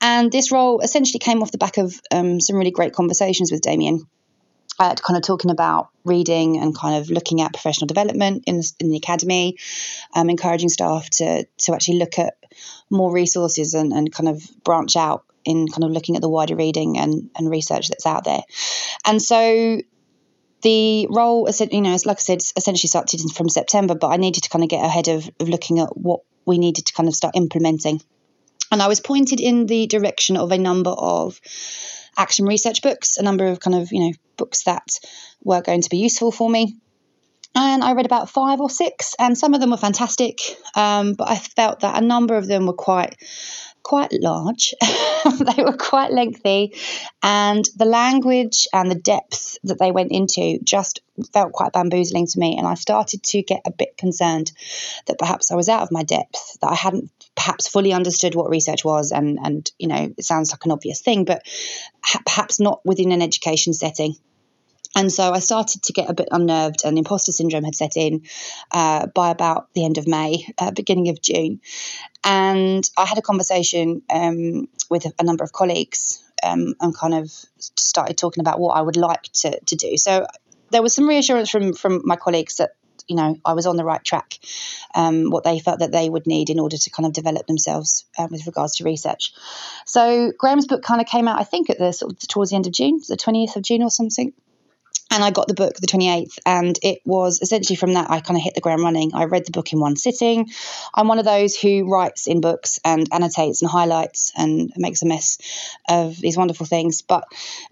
And 0.00 0.30
this 0.32 0.52
role 0.52 0.80
essentially 0.80 1.18
came 1.18 1.42
off 1.42 1.52
the 1.52 1.58
back 1.58 1.78
of 1.78 2.00
um, 2.10 2.40
some 2.40 2.56
really 2.56 2.70
great 2.70 2.94
conversations 2.94 3.52
with 3.52 3.62
Damien. 3.62 4.06
Uh, 4.78 4.94
kind 4.94 5.18
of 5.18 5.22
talking 5.22 5.50
about 5.50 5.90
reading 6.04 6.56
and 6.56 6.74
kind 6.74 6.96
of 6.96 7.10
looking 7.10 7.42
at 7.42 7.52
professional 7.52 7.86
development 7.86 8.44
in 8.46 8.56
the, 8.56 8.72
in 8.80 8.88
the 8.88 8.96
academy, 8.96 9.58
um, 10.14 10.30
encouraging 10.30 10.70
staff 10.70 11.10
to 11.10 11.44
to 11.58 11.74
actually 11.74 11.98
look 11.98 12.18
at 12.18 12.34
more 12.88 13.12
resources 13.12 13.74
and, 13.74 13.92
and 13.92 14.10
kind 14.10 14.28
of 14.28 14.42
branch 14.64 14.96
out 14.96 15.24
in 15.44 15.68
kind 15.68 15.84
of 15.84 15.90
looking 15.90 16.16
at 16.16 16.22
the 16.22 16.30
wider 16.30 16.56
reading 16.56 16.98
and, 16.98 17.30
and 17.36 17.50
research 17.50 17.88
that's 17.88 18.06
out 18.06 18.24
there. 18.24 18.40
And 19.04 19.20
so 19.20 19.80
the 20.62 21.06
role, 21.10 21.48
you 21.70 21.80
know, 21.80 21.96
like 22.04 22.18
I 22.18 22.20
said, 22.20 22.40
essentially 22.56 22.88
started 22.88 23.20
from 23.34 23.48
September, 23.48 23.94
but 23.94 24.08
I 24.08 24.16
needed 24.16 24.44
to 24.44 24.50
kind 24.50 24.62
of 24.62 24.70
get 24.70 24.84
ahead 24.84 25.08
of, 25.08 25.28
of 25.40 25.48
looking 25.48 25.78
at 25.78 25.96
what 25.96 26.20
we 26.46 26.58
needed 26.58 26.86
to 26.86 26.92
kind 26.92 27.08
of 27.08 27.14
start 27.14 27.36
implementing. 27.36 28.00
And 28.72 28.80
I 28.80 28.88
was 28.88 29.00
pointed 29.00 29.40
in 29.40 29.66
the 29.66 29.86
direction 29.86 30.36
of 30.36 30.52
a 30.52 30.58
number 30.58 30.90
of 30.90 31.40
action 32.16 32.46
research 32.46 32.82
books, 32.82 33.16
a 33.16 33.22
number 33.22 33.46
of 33.46 33.60
kind 33.60 33.76
of, 33.76 33.92
you 33.92 34.00
know, 34.00 34.12
books 34.36 34.64
that 34.64 34.98
were 35.42 35.62
going 35.62 35.82
to 35.82 35.90
be 35.90 35.98
useful 35.98 36.30
for 36.30 36.48
me 36.48 36.76
and 37.54 37.82
I 37.82 37.92
read 37.92 38.06
about 38.06 38.30
five 38.30 38.60
or 38.60 38.70
six, 38.70 39.14
and 39.18 39.36
some 39.36 39.54
of 39.54 39.60
them 39.60 39.70
were 39.70 39.76
fantastic, 39.76 40.40
um, 40.76 41.14
but 41.14 41.28
I 41.28 41.36
felt 41.36 41.80
that 41.80 42.00
a 42.00 42.06
number 42.06 42.36
of 42.36 42.46
them 42.46 42.66
were 42.66 42.72
quite 42.72 43.16
quite 43.82 44.12
large. 44.12 44.74
they 45.24 45.62
were 45.62 45.76
quite 45.76 46.12
lengthy, 46.12 46.74
and 47.22 47.64
the 47.76 47.84
language 47.84 48.68
and 48.72 48.90
the 48.90 48.94
depth 48.94 49.58
that 49.64 49.78
they 49.78 49.90
went 49.90 50.12
into 50.12 50.58
just 50.62 51.00
felt 51.32 51.52
quite 51.52 51.72
bamboozling 51.72 52.26
to 52.26 52.38
me. 52.38 52.56
And 52.56 52.66
I 52.66 52.74
started 52.74 53.22
to 53.24 53.42
get 53.42 53.62
a 53.66 53.70
bit 53.70 53.96
concerned 53.96 54.52
that 55.06 55.18
perhaps 55.18 55.50
I 55.50 55.56
was 55.56 55.68
out 55.68 55.82
of 55.82 55.92
my 55.92 56.02
depth, 56.02 56.58
that 56.60 56.70
I 56.70 56.74
hadn't 56.74 57.10
perhaps 57.34 57.68
fully 57.68 57.92
understood 57.92 58.34
what 58.34 58.50
research 58.50 58.84
was. 58.84 59.12
And, 59.12 59.38
and 59.42 59.70
you 59.78 59.88
know, 59.88 60.12
it 60.16 60.24
sounds 60.24 60.50
like 60.50 60.64
an 60.64 60.72
obvious 60.72 61.00
thing, 61.00 61.24
but 61.24 61.42
perhaps 62.26 62.60
not 62.60 62.80
within 62.84 63.12
an 63.12 63.22
education 63.22 63.72
setting. 63.72 64.14
And 64.96 65.12
so 65.12 65.32
I 65.32 65.38
started 65.38 65.84
to 65.84 65.92
get 65.92 66.10
a 66.10 66.14
bit 66.14 66.28
unnerved, 66.32 66.82
and 66.84 66.98
imposter 66.98 67.32
syndrome 67.32 67.64
had 67.64 67.76
set 67.76 67.96
in 67.96 68.22
uh, 68.72 69.06
by 69.06 69.30
about 69.30 69.72
the 69.74 69.84
end 69.84 69.98
of 69.98 70.08
May, 70.08 70.46
uh, 70.58 70.72
beginning 70.72 71.08
of 71.08 71.22
June. 71.22 71.60
And 72.24 72.88
I 72.98 73.06
had 73.06 73.18
a 73.18 73.22
conversation 73.22 74.02
um, 74.10 74.68
with 74.90 75.06
a, 75.18 75.22
number 75.22 75.44
of 75.44 75.52
colleagues 75.52 76.22
um, 76.42 76.74
and 76.80 76.94
kind 76.94 77.14
of 77.14 77.30
started 77.76 78.18
talking 78.18 78.40
about 78.40 78.58
what 78.58 78.76
I 78.76 78.82
would 78.82 78.96
like 78.96 79.22
to, 79.22 79.58
to 79.60 79.76
do. 79.76 79.96
So 79.96 80.26
there 80.70 80.82
was 80.82 80.94
some 80.94 81.08
reassurance 81.08 81.50
from, 81.50 81.72
from 81.72 82.02
my 82.04 82.16
colleagues 82.16 82.56
that 82.56 82.70
you 83.08 83.16
know 83.16 83.36
I 83.44 83.54
was 83.54 83.66
on 83.66 83.76
the 83.76 83.84
right 83.84 84.04
track, 84.04 84.38
um, 84.94 85.30
what 85.30 85.44
they 85.44 85.58
felt 85.60 85.80
that 85.80 85.92
they 85.92 86.08
would 86.08 86.26
need 86.26 86.50
in 86.50 86.60
order 86.60 86.76
to 86.76 86.90
kind 86.90 87.06
of 87.06 87.12
develop 87.12 87.46
themselves 87.46 88.04
uh, 88.18 88.28
with 88.30 88.46
regards 88.46 88.76
to 88.76 88.84
research. 88.84 89.32
So 89.86 90.32
Graham's 90.36 90.66
book 90.66 90.82
kind 90.82 91.00
of 91.00 91.06
came 91.06 91.26
out, 91.26 91.40
I 91.40 91.44
think, 91.44 91.70
at 91.70 91.78
the 91.78 91.92
sort 91.92 92.12
of 92.12 92.18
towards 92.28 92.50
the 92.50 92.56
end 92.56 92.66
of 92.66 92.72
June, 92.72 93.00
the 93.08 93.16
twentieth 93.16 93.56
of 93.56 93.62
June 93.62 93.82
or 93.82 93.90
something 93.90 94.32
and 95.10 95.24
I 95.24 95.30
got 95.30 95.48
the 95.48 95.54
book 95.54 95.74
the 95.74 95.86
28th, 95.86 96.38
and 96.46 96.78
it 96.82 97.00
was 97.04 97.40
essentially 97.42 97.76
from 97.76 97.94
that 97.94 98.10
I 98.10 98.20
kind 98.20 98.36
of 98.36 98.44
hit 98.44 98.54
the 98.54 98.60
ground 98.60 98.82
running. 98.82 99.12
I 99.14 99.24
read 99.24 99.44
the 99.44 99.50
book 99.50 99.72
in 99.72 99.80
one 99.80 99.96
sitting. 99.96 100.48
I'm 100.94 101.08
one 101.08 101.18
of 101.18 101.24
those 101.24 101.56
who 101.56 101.90
writes 101.90 102.26
in 102.26 102.40
books 102.40 102.78
and 102.84 103.08
annotates 103.12 103.62
and 103.62 103.70
highlights 103.70 104.32
and 104.36 104.72
makes 104.76 105.02
a 105.02 105.06
mess 105.06 105.38
of 105.88 106.16
these 106.16 106.36
wonderful 106.36 106.66
things, 106.66 107.02
but 107.02 107.24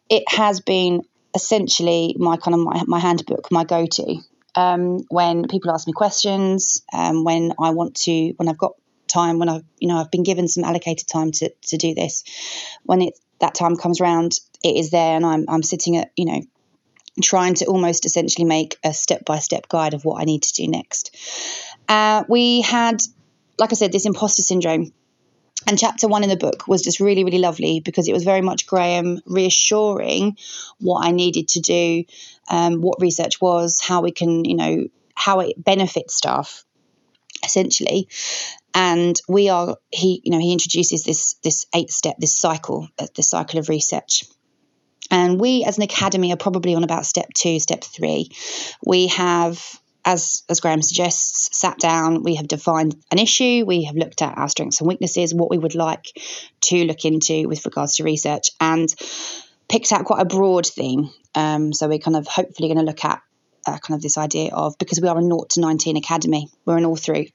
it 0.09 0.25
has 0.29 0.61
been 0.61 1.03
essentially 1.35 2.17
my 2.19 2.37
kind 2.37 2.55
of 2.55 2.61
my, 2.61 2.83
my 2.87 2.99
handbook, 2.99 3.49
my 3.53 3.65
go 3.65 3.87
to. 3.87 4.17
Um, 4.55 5.05
when 5.09 5.47
people 5.47 5.71
ask 5.71 5.87
me 5.87 5.93
questions, 5.93 6.83
um, 6.93 7.23
when 7.23 7.53
I 7.61 7.71
want 7.71 7.95
to, 8.07 8.33
when 8.37 8.49
I've 8.49 8.59
got 8.59 8.73
time, 9.07 9.39
when 9.39 9.49
I've 9.49 9.65
you 9.79 9.89
know 9.89 9.99
I've 9.99 10.11
been 10.11 10.25
given 10.25 10.49
some 10.49 10.65
allocated 10.65 11.07
time 11.07 11.31
to 11.33 11.51
to 11.69 11.77
do 11.77 11.95
this, 11.95 12.25
when 12.83 13.03
it 13.03 13.19
that 13.41 13.55
time 13.55 13.77
comes 13.77 14.01
around, 14.01 14.33
it 14.65 14.77
is 14.77 14.91
there, 14.91 15.15
and 15.15 15.25
I'm 15.25 15.45
I'm 15.49 15.63
sitting 15.63 15.97
at 15.97 16.11
you 16.17 16.25
know 16.25 16.41
trying 17.23 17.55
to 17.55 17.67
almost 17.67 18.07
essentially 18.07 18.45
make 18.45 18.77
a 18.85 18.93
step 18.93 19.25
by 19.25 19.39
step 19.39 19.69
guide 19.69 19.95
of 19.95 20.05
what 20.05 20.21
I 20.21 20.25
need 20.25 20.43
to 20.43 20.53
do 20.55 20.69
next. 20.69 21.17
Uh, 21.89 22.25
we 22.29 22.61
had, 22.61 23.01
like 23.59 23.73
I 23.73 23.75
said, 23.75 23.93
this 23.93 24.07
imposter 24.07 24.43
syndrome. 24.43 24.93
And 25.67 25.79
chapter 25.79 26.07
one 26.07 26.23
in 26.23 26.31
the 26.31 26.37
book 26.37 26.69
was 26.69 26.83
just 26.83 27.01
really, 27.01 27.25
really 27.25 27.39
lovely 27.39 27.81
because 27.81 28.09
it 28.09 28.13
was 28.13 28.25
very 28.25 28.41
much 28.41 28.67
Graham 28.67 29.21
reassuring 29.27 30.37
what 30.79 31.05
I 31.05 31.11
needed 31.11 31.49
to 31.49 31.61
do, 31.61 32.05
um, 32.49 32.81
what 32.81 33.03
research 33.03 33.41
was, 33.41 33.81
how 33.81 34.01
we 34.01 34.13
can, 34.13 34.45
you 34.45 34.55
know, 34.55 34.87
how 35.15 35.41
it 35.41 35.63
benefits 35.63 36.15
staff 36.15 36.65
essentially 37.45 38.09
and 38.75 39.21
we 39.29 39.49
are 39.49 39.77
he 39.91 40.21
you 40.25 40.31
know 40.31 40.39
he 40.39 40.53
introduces 40.53 41.05
this 41.05 41.35
this 41.43 41.67
eight 41.75 41.91
step 41.91 42.17
this 42.19 42.37
cycle 42.37 42.89
uh, 42.99 43.07
this 43.17 43.31
cycle 43.31 43.59
of 43.59 43.69
research 43.69 44.25
and 45.11 45.41
we 45.41 45.65
as 45.65 45.77
an 45.77 45.83
academy 45.85 46.33
are 46.33 46.37
probably 46.37 46.75
on 46.75 46.85
about 46.85 47.07
step 47.07 47.29
two, 47.35 47.61
step 47.61 47.83
three. 47.83 48.31
We 48.85 49.09
have 49.09 49.63
as 50.05 50.43
as 50.49 50.61
Graham 50.61 50.83
suggests, 50.83 51.57
sat 51.57 51.79
down, 51.79 52.23
we 52.23 52.37
have 52.37 52.49
defined 52.49 52.97
an 53.11 53.19
issue, 53.19 53.65
we 53.67 53.85
have 53.85 53.97
looked 53.97 54.23
at 54.23 54.39
our 54.39 54.49
strengths 54.49 54.81
and 54.81 54.89
weaknesses, 54.89 55.35
what 55.35 55.51
we 55.51 55.59
would 55.59 55.75
like 55.75 56.07
to 56.63 56.85
look 56.85 57.05
into 57.05 57.49
with 57.49 57.65
regards 57.65 57.97
to 57.97 58.05
research, 58.05 58.51
and 58.61 58.89
picked 59.69 59.93
out 59.93 60.05
quite 60.05 60.23
a 60.23 60.25
broad 60.25 60.67
theme. 60.67 61.11
Um, 61.35 61.73
so 61.73 61.89
we're 61.89 61.99
kind 61.99 62.17
of 62.17 62.27
hopefully 62.27 62.69
going 62.69 62.79
to 62.79 62.85
look 62.85 63.05
at 63.05 63.21
uh, 63.67 63.79
kind 63.79 63.97
of 63.97 64.03
this 64.03 64.17
idea 64.17 64.55
of 64.55 64.79
because 64.79 65.01
we 65.01 65.09
are 65.09 65.19
a 65.19 65.23
0 65.23 65.45
to 65.51 65.61
19 65.61 65.97
academy, 65.97 66.49
we're 66.65 66.79
an 66.79 66.87
all 66.87 66.97
through 66.97 67.27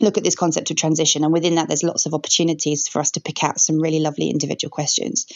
look 0.00 0.18
at 0.18 0.24
this 0.24 0.34
concept 0.34 0.70
of 0.70 0.76
transition. 0.76 1.24
And 1.24 1.32
within 1.32 1.56
that, 1.56 1.68
there's 1.68 1.82
lots 1.82 2.06
of 2.06 2.14
opportunities 2.14 2.88
for 2.88 3.00
us 3.00 3.12
to 3.12 3.20
pick 3.20 3.44
out 3.44 3.60
some 3.60 3.80
really 3.80 4.00
lovely 4.00 4.30
individual 4.30 4.70
questions. 4.70 5.26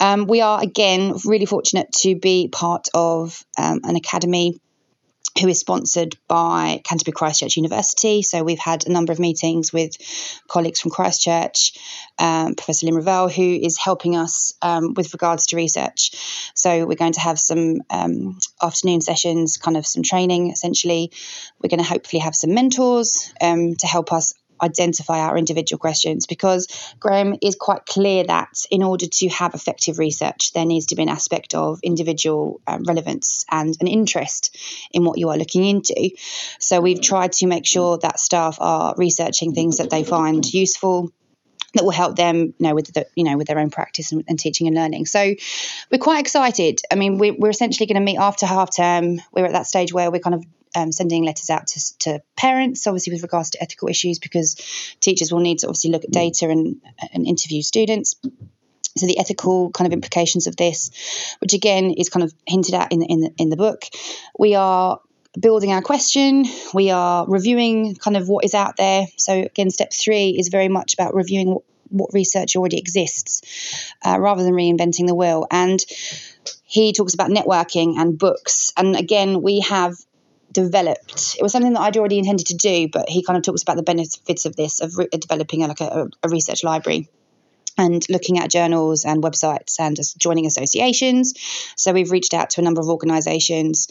Um, 0.00 0.26
we 0.26 0.40
are, 0.40 0.60
again, 0.62 1.14
really 1.24 1.46
fortunate 1.46 1.92
to 2.00 2.16
be 2.16 2.48
part 2.48 2.88
of 2.94 3.44
um, 3.58 3.80
an 3.84 3.96
academy 3.96 4.60
who 5.38 5.48
is 5.48 5.60
sponsored 5.60 6.16
by 6.28 6.80
Canterbury 6.84 7.12
Christ 7.12 7.40
Church 7.40 7.56
University. 7.56 8.22
So 8.22 8.42
we've 8.42 8.58
had 8.58 8.86
a 8.86 8.92
number 8.92 9.12
of 9.12 9.18
meetings 9.18 9.72
with 9.72 9.96
colleagues 10.48 10.80
from 10.80 10.90
Christ 10.90 11.20
Church, 11.20 11.72
um, 12.18 12.54
Professor 12.54 12.86
Lynn 12.86 12.96
Revell, 12.96 13.28
who 13.28 13.42
is 13.42 13.78
helping 13.78 14.16
us 14.16 14.54
um, 14.60 14.94
with 14.94 15.12
regards 15.12 15.46
to 15.46 15.56
research. 15.56 16.52
So 16.54 16.86
we're 16.86 16.96
going 16.96 17.12
to 17.12 17.20
have 17.20 17.38
some 17.38 17.82
um, 17.90 18.38
afternoon 18.60 19.00
sessions, 19.00 19.56
kind 19.56 19.76
of 19.76 19.86
some 19.86 20.02
training 20.02 20.50
essentially. 20.50 21.12
We're 21.62 21.70
going 21.70 21.82
to 21.82 21.88
hopefully 21.88 22.20
have 22.20 22.34
some 22.34 22.54
mentors 22.54 23.32
um, 23.40 23.76
to 23.76 23.86
help 23.86 24.12
us 24.12 24.34
identify 24.62 25.18
our 25.18 25.36
individual 25.36 25.78
questions 25.78 26.26
because 26.26 26.68
Graham 26.98 27.36
is 27.42 27.56
quite 27.56 27.86
clear 27.86 28.24
that 28.24 28.66
in 28.70 28.82
order 28.82 29.06
to 29.06 29.28
have 29.28 29.54
effective 29.54 29.98
research, 29.98 30.52
there 30.52 30.66
needs 30.66 30.86
to 30.86 30.96
be 30.96 31.02
an 31.02 31.08
aspect 31.08 31.54
of 31.54 31.80
individual 31.82 32.60
um, 32.66 32.84
relevance 32.84 33.44
and 33.50 33.76
an 33.80 33.86
interest 33.86 34.56
in 34.92 35.04
what 35.04 35.18
you 35.18 35.28
are 35.30 35.36
looking 35.36 35.64
into. 35.64 36.10
So 36.58 36.80
we've 36.80 37.00
tried 37.00 37.32
to 37.32 37.46
make 37.46 37.66
sure 37.66 37.98
that 37.98 38.20
staff 38.20 38.58
are 38.60 38.94
researching 38.96 39.54
things 39.54 39.78
that 39.78 39.90
they 39.90 40.04
find 40.04 40.44
useful 40.52 41.12
that 41.74 41.84
will 41.84 41.90
help 41.92 42.16
them 42.16 42.36
you 42.36 42.54
know 42.58 42.74
with 42.74 42.92
the, 42.92 43.06
you 43.14 43.24
know 43.24 43.36
with 43.36 43.46
their 43.46 43.58
own 43.58 43.70
practice 43.70 44.12
and, 44.12 44.24
and 44.28 44.38
teaching 44.38 44.66
and 44.66 44.76
learning. 44.76 45.06
So 45.06 45.34
we're 45.90 45.98
quite 45.98 46.20
excited. 46.20 46.80
I 46.90 46.96
mean 46.96 47.18
we, 47.18 47.30
we're 47.30 47.50
essentially 47.50 47.86
going 47.86 48.00
to 48.00 48.04
meet 48.04 48.18
after 48.18 48.46
half 48.46 48.74
term. 48.74 49.20
We're 49.32 49.46
at 49.46 49.52
that 49.52 49.66
stage 49.66 49.92
where 49.92 50.10
we're 50.10 50.20
kind 50.20 50.34
of 50.34 50.44
um, 50.74 50.92
sending 50.92 51.24
letters 51.24 51.50
out 51.50 51.66
to, 51.68 51.98
to 51.98 52.22
parents 52.36 52.86
obviously 52.86 53.12
with 53.12 53.22
regards 53.22 53.50
to 53.50 53.62
ethical 53.62 53.88
issues 53.88 54.18
because 54.18 54.54
teachers 55.00 55.32
will 55.32 55.40
need 55.40 55.58
to 55.58 55.66
obviously 55.66 55.90
look 55.90 56.04
at 56.04 56.10
data 56.10 56.48
and, 56.48 56.80
and 57.12 57.26
interview 57.26 57.62
students 57.62 58.16
so 58.96 59.06
the 59.06 59.18
ethical 59.18 59.70
kind 59.70 59.86
of 59.86 59.92
implications 59.92 60.46
of 60.48 60.56
this, 60.56 60.90
which 61.40 61.54
again 61.54 61.92
is 61.92 62.08
kind 62.08 62.24
of 62.24 62.34
hinted 62.44 62.74
at 62.74 62.92
in 62.92 63.02
in 63.02 63.20
the, 63.20 63.32
in 63.38 63.48
the 63.48 63.56
book, 63.56 63.84
we 64.36 64.56
are 64.56 65.00
building 65.38 65.72
our 65.72 65.82
question. 65.82 66.44
We 66.74 66.90
are 66.90 67.26
reviewing 67.28 67.94
kind 67.96 68.16
of 68.16 68.28
what 68.28 68.44
is 68.44 68.54
out 68.54 68.76
there. 68.76 69.06
So, 69.16 69.34
again, 69.34 69.70
step 69.70 69.92
three 69.92 70.30
is 70.30 70.48
very 70.48 70.68
much 70.68 70.94
about 70.94 71.14
reviewing 71.14 71.54
what, 71.54 71.62
what 71.88 72.10
research 72.12 72.56
already 72.56 72.78
exists 72.78 73.94
uh, 74.04 74.18
rather 74.18 74.42
than 74.42 74.54
reinventing 74.54 75.06
the 75.06 75.14
wheel. 75.14 75.46
And 75.50 75.84
he 76.64 76.92
talks 76.92 77.14
about 77.14 77.30
networking 77.30 77.98
and 77.98 78.18
books. 78.18 78.72
And 78.76 78.96
again, 78.96 79.42
we 79.42 79.60
have 79.60 79.96
developed 80.52 81.36
it 81.38 81.42
was 81.42 81.52
something 81.52 81.72
that 81.72 81.80
i'd 81.80 81.96
already 81.96 82.18
intended 82.18 82.46
to 82.46 82.54
do 82.54 82.88
but 82.92 83.08
he 83.08 83.22
kind 83.22 83.36
of 83.36 83.42
talks 83.42 83.62
about 83.62 83.76
the 83.76 83.82
benefits 83.82 84.46
of 84.46 84.56
this 84.56 84.80
of 84.80 84.96
re- 84.96 85.08
developing 85.12 85.62
a, 85.62 85.68
like 85.68 85.80
a, 85.80 86.08
a 86.22 86.28
research 86.28 86.64
library 86.64 87.08
and 87.78 88.04
looking 88.08 88.38
at 88.38 88.50
journals 88.50 89.04
and 89.04 89.22
websites 89.22 89.80
and 89.80 89.96
joining 90.18 90.46
associations. 90.46 91.34
So 91.76 91.92
we've 91.92 92.10
reached 92.10 92.34
out 92.34 92.50
to 92.50 92.60
a 92.60 92.64
number 92.64 92.80
of 92.80 92.88
organisations, 92.88 93.88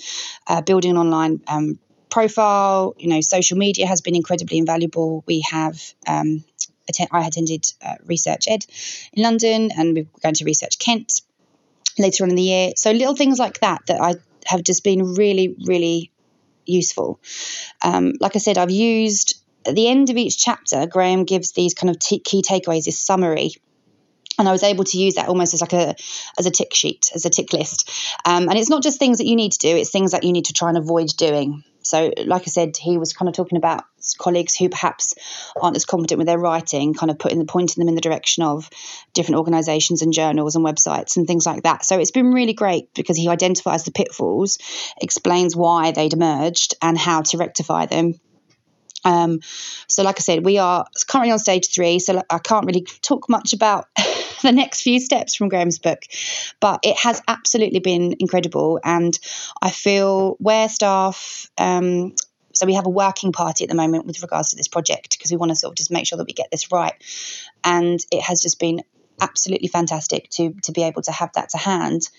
uh, 0.48 0.62
building 0.62 0.92
an 0.92 0.98
online 0.98 1.42
um, 1.48 1.80
profile. 2.10 2.96
You 2.98 3.10
know, 3.10 3.22
social 3.22 3.58
media 3.58 3.88
has 3.88 4.02
been 4.02 4.16
incredibly 4.16 4.58
invaluable. 4.58 5.24
We 5.26 5.44
have. 5.50 5.82
Um, 6.08 6.44
I 7.12 7.28
attended 7.28 7.72
uh, 7.86 7.98
ResearchED 8.08 8.66
in 9.14 9.22
London, 9.22 9.70
and 9.78 9.94
we're 9.94 10.08
going 10.24 10.34
to 10.34 10.46
Research 10.46 10.80
Kent 10.80 11.22
later 12.00 12.24
on 12.24 12.32
in 12.32 12.36
the 12.36 12.42
year. 12.42 12.72
So 12.78 12.92
little 12.92 13.16
things 13.16 13.38
like 13.38 13.60
that 13.60 13.86
that 13.86 14.02
I 14.02 14.16
have 14.48 14.64
just 14.64 14.84
been 14.84 15.14
really, 15.14 15.56
really 15.68 16.10
useful. 16.70 17.20
Um, 17.82 18.14
like 18.20 18.36
I 18.36 18.40
said, 18.40 18.58
I've 18.58 18.72
used 18.72 19.42
at 19.66 19.76
the 19.76 19.90
end 19.90 20.10
of 20.10 20.18
each 20.18 20.38
chapter, 20.38 20.86
Graham 20.88 21.26
gives 21.26 21.52
these 21.52 21.74
kind 21.74 21.90
of 21.90 22.00
t- 22.00 22.20
key 22.20 22.42
takeaways, 22.42 22.86
this 22.86 22.98
summary 22.98 23.52
and 24.40 24.48
I 24.48 24.52
was 24.52 24.64
able 24.64 24.86
to 24.86 24.98
use 24.98 25.16
that 25.16 25.28
almost 25.28 25.54
as 25.54 25.62
like 25.62 25.74
a 25.74 25.96
as 26.40 26.46
a 26.46 26.52
tick 26.52 26.74
sheet, 26.74 27.12
as 27.14 27.26
a 27.26 27.30
tick 27.30 27.54
list. 27.54 27.92
Um, 28.26 28.50
and 28.50 28.58
it's 28.58 28.70
not 28.70 28.82
just 28.82 28.98
things 28.98 29.20
that 29.20 29.28
you 29.28 29.36
need 29.36 29.52
to 29.52 29.60
do; 29.60 29.76
it's 29.76 29.92
things 29.92 30.14
that 30.14 30.24
you 30.24 30.32
need 30.32 30.46
to 30.46 30.54
try 30.54 30.70
and 30.70 30.78
avoid 30.78 31.10
doing. 31.18 31.64
So, 31.82 32.12
like 32.26 32.44
I 32.44 32.46
said, 32.46 32.78
he 32.78 32.98
was 32.98 33.14
kind 33.14 33.30
of 33.30 33.36
talking 33.36 33.58
about 33.58 33.84
colleagues 34.18 34.56
who 34.56 34.70
perhaps 34.70 35.16
aren't 35.60 35.76
as 35.76 35.86
confident 35.86 36.18
with 36.20 36.28
their 36.28 36.38
writing, 36.38 36.94
kind 36.94 37.10
of 37.10 37.18
putting 37.18 37.40
the 37.40 37.46
pointing 37.46 37.82
them 37.82 37.90
in 37.90 37.96
the 37.96 38.02
direction 38.02 38.44
of 38.44 38.70
different 39.14 39.40
organisations 39.40 40.02
and 40.02 40.14
journals 40.14 40.56
and 40.56 40.66
websites 40.66 41.18
and 41.18 41.26
things 41.26 41.46
like 41.46 41.64
that. 41.64 41.84
So 41.84 41.98
it's 41.98 42.12
been 42.12 42.32
really 42.32 42.54
great 42.54 42.94
because 42.94 43.18
he 43.18 43.28
identifies 43.28 43.86
the 43.86 43.92
pitfalls, 43.92 44.60
explains 45.02 45.56
why 45.56 45.92
they'd 45.92 46.14
emerged 46.14 46.76
and 46.82 46.98
how 46.98 47.22
to 47.24 47.38
rectify 47.38 47.86
them, 47.88 48.20
um, 49.04 49.40
so, 49.88 50.04
like 50.04 50.18
I 50.20 50.22
said, 50.22 50.46
we 50.46 50.58
are 50.58 50.86
currently 51.08 51.32
on 51.32 51.40
stage 51.40 51.74
three, 51.74 52.00
so 52.00 52.22
I 52.30 52.40
can't 52.40 52.66
really 52.66 52.86
talk 53.02 53.30
much 53.30 53.54
about 53.54 53.86
the 54.44 54.52
next 54.52 54.82
few 54.82 55.00
steps 55.00 55.36
from 55.36 55.50
Graham's 55.50 55.80
book, 55.80 56.04
but 56.60 56.80
it 56.84 56.98
has 56.98 57.22
absolutely 57.28 57.80
been 57.80 58.16
incredible. 58.20 58.80
And 58.84 59.18
I 59.62 59.72
feel 59.72 60.36
where 60.40 60.70
staff, 60.70 61.50
um, 61.58 62.16
so 62.54 62.66
we 62.66 62.74
have 62.74 62.86
a 62.86 62.90
working 62.90 63.32
party 63.32 63.64
at 63.64 63.70
the 63.70 63.76
moment 63.76 64.06
with 64.06 64.22
regards 64.22 64.52
to 64.52 64.56
this 64.56 64.68
project 64.68 65.18
because 65.18 65.32
we 65.32 65.38
want 65.38 65.50
to 65.50 65.56
sort 65.56 65.72
of 65.72 65.78
just 65.78 65.92
make 65.92 66.08
sure 66.08 66.18
that 66.18 66.28
we 66.28 66.34
get 66.34 66.52
this 66.52 66.72
right. 66.72 66.94
And 67.64 68.00
it 68.12 68.22
has 68.22 68.42
just 68.42 68.60
been 68.60 68.82
absolutely 69.22 69.68
fantastic 69.68 70.30
to 70.30 70.54
to 70.64 70.72
be 70.72 70.84
able 70.84 71.02
to 71.02 71.12
have 71.12 71.32
that 71.34 71.50
to 71.50 71.58
hand, 71.58 72.10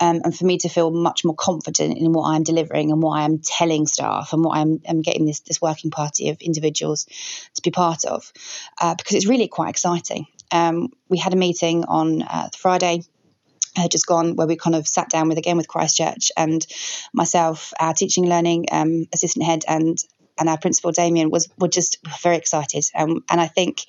um, 0.00 0.20
and 0.24 0.36
for 0.36 0.44
me 0.44 0.58
to 0.58 0.68
feel 0.68 0.90
much 0.90 1.24
more 1.24 1.34
confident 1.34 1.96
in 1.96 2.12
what 2.12 2.28
I'm 2.28 2.42
delivering 2.42 2.90
and 2.90 3.02
what 3.02 3.18
I'm 3.18 3.38
telling 3.38 3.86
staff 3.86 4.32
and 4.32 4.44
what 4.44 4.56
I'm, 4.58 4.80
I'm 4.88 5.00
getting 5.00 5.24
this 5.24 5.40
this 5.40 5.60
working 5.60 5.90
party 5.90 6.28
of 6.28 6.40
individuals 6.40 7.06
to 7.54 7.62
be 7.62 7.70
part 7.70 8.04
of, 8.04 8.32
uh, 8.80 8.94
because 8.94 9.16
it's 9.16 9.26
really 9.26 9.48
quite 9.48 9.70
exciting. 9.70 10.26
Um, 10.52 10.88
we 11.08 11.18
had 11.18 11.32
a 11.32 11.36
meeting 11.36 11.84
on 11.84 12.22
uh, 12.22 12.48
Friday 12.56 13.02
had 13.76 13.90
just 13.90 14.06
gone 14.06 14.36
where 14.36 14.46
we 14.46 14.56
kind 14.56 14.76
of 14.76 14.86
sat 14.86 15.08
down 15.08 15.28
with 15.28 15.38
again 15.38 15.56
with 15.56 15.68
Christ 15.68 15.96
Church 15.96 16.32
and 16.36 16.64
myself, 17.12 17.72
our 17.78 17.94
teaching 17.94 18.24
and 18.24 18.30
learning 18.30 18.66
um, 18.72 19.06
assistant 19.12 19.44
head, 19.44 19.64
and 19.66 19.98
and 20.38 20.48
our 20.48 20.58
principal 20.58 20.90
Damien 20.90 21.30
was 21.30 21.48
were 21.58 21.68
just 21.68 21.98
very 22.22 22.36
excited, 22.36 22.84
um, 22.94 23.22
and 23.30 23.40
I 23.40 23.46
think 23.46 23.84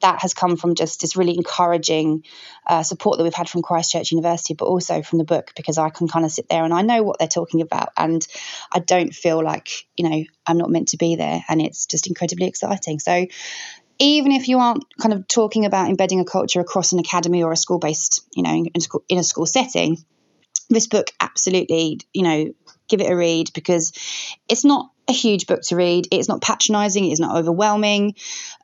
that 0.00 0.20
has 0.20 0.34
come 0.34 0.56
from 0.56 0.74
just 0.74 1.00
this 1.00 1.16
really 1.16 1.34
encouraging 1.34 2.24
uh, 2.66 2.82
support 2.82 3.16
that 3.16 3.24
we've 3.24 3.34
had 3.34 3.48
from 3.48 3.62
Christ 3.62 3.92
Church 3.92 4.12
University, 4.12 4.54
but 4.54 4.66
also 4.66 5.02
from 5.02 5.18
the 5.18 5.24
book 5.24 5.52
because 5.56 5.78
I 5.78 5.90
can 5.90 6.06
kind 6.08 6.24
of 6.24 6.30
sit 6.30 6.48
there 6.48 6.64
and 6.64 6.74
I 6.74 6.82
know 6.82 7.02
what 7.02 7.18
they're 7.18 7.28
talking 7.28 7.60
about, 7.60 7.88
and 7.96 8.26
I 8.72 8.78
don't 8.78 9.14
feel 9.14 9.42
like 9.42 9.86
you 9.96 10.08
know 10.08 10.24
I'm 10.46 10.58
not 10.58 10.70
meant 10.70 10.88
to 10.88 10.96
be 10.96 11.16
there, 11.16 11.42
and 11.48 11.60
it's 11.60 11.86
just 11.86 12.06
incredibly 12.06 12.46
exciting. 12.46 13.00
So 13.00 13.26
even 13.98 14.32
if 14.32 14.48
you 14.48 14.58
aren't 14.58 14.84
kind 14.98 15.12
of 15.12 15.28
talking 15.28 15.64
about 15.64 15.88
embedding 15.88 16.20
a 16.20 16.24
culture 16.24 16.60
across 16.60 16.92
an 16.92 16.98
academy 16.98 17.42
or 17.42 17.52
a 17.52 17.56
school 17.56 17.78
based, 17.78 18.22
you 18.34 18.42
know, 18.42 18.52
in, 18.52 18.70
in 19.08 19.18
a 19.18 19.24
school 19.24 19.46
setting, 19.46 19.98
this 20.68 20.86
book 20.86 21.10
absolutely, 21.20 22.00
you 22.12 22.22
know, 22.22 22.52
give 22.88 23.00
it 23.00 23.10
a 23.10 23.16
read 23.16 23.50
because 23.54 23.92
it's 24.48 24.64
not 24.64 24.90
a 25.08 25.12
huge 25.12 25.46
book 25.46 25.62
to 25.62 25.76
read. 25.76 26.08
It's 26.10 26.28
not 26.28 26.40
patronizing, 26.40 27.10
it's 27.10 27.20
not 27.20 27.36
overwhelming. 27.36 28.14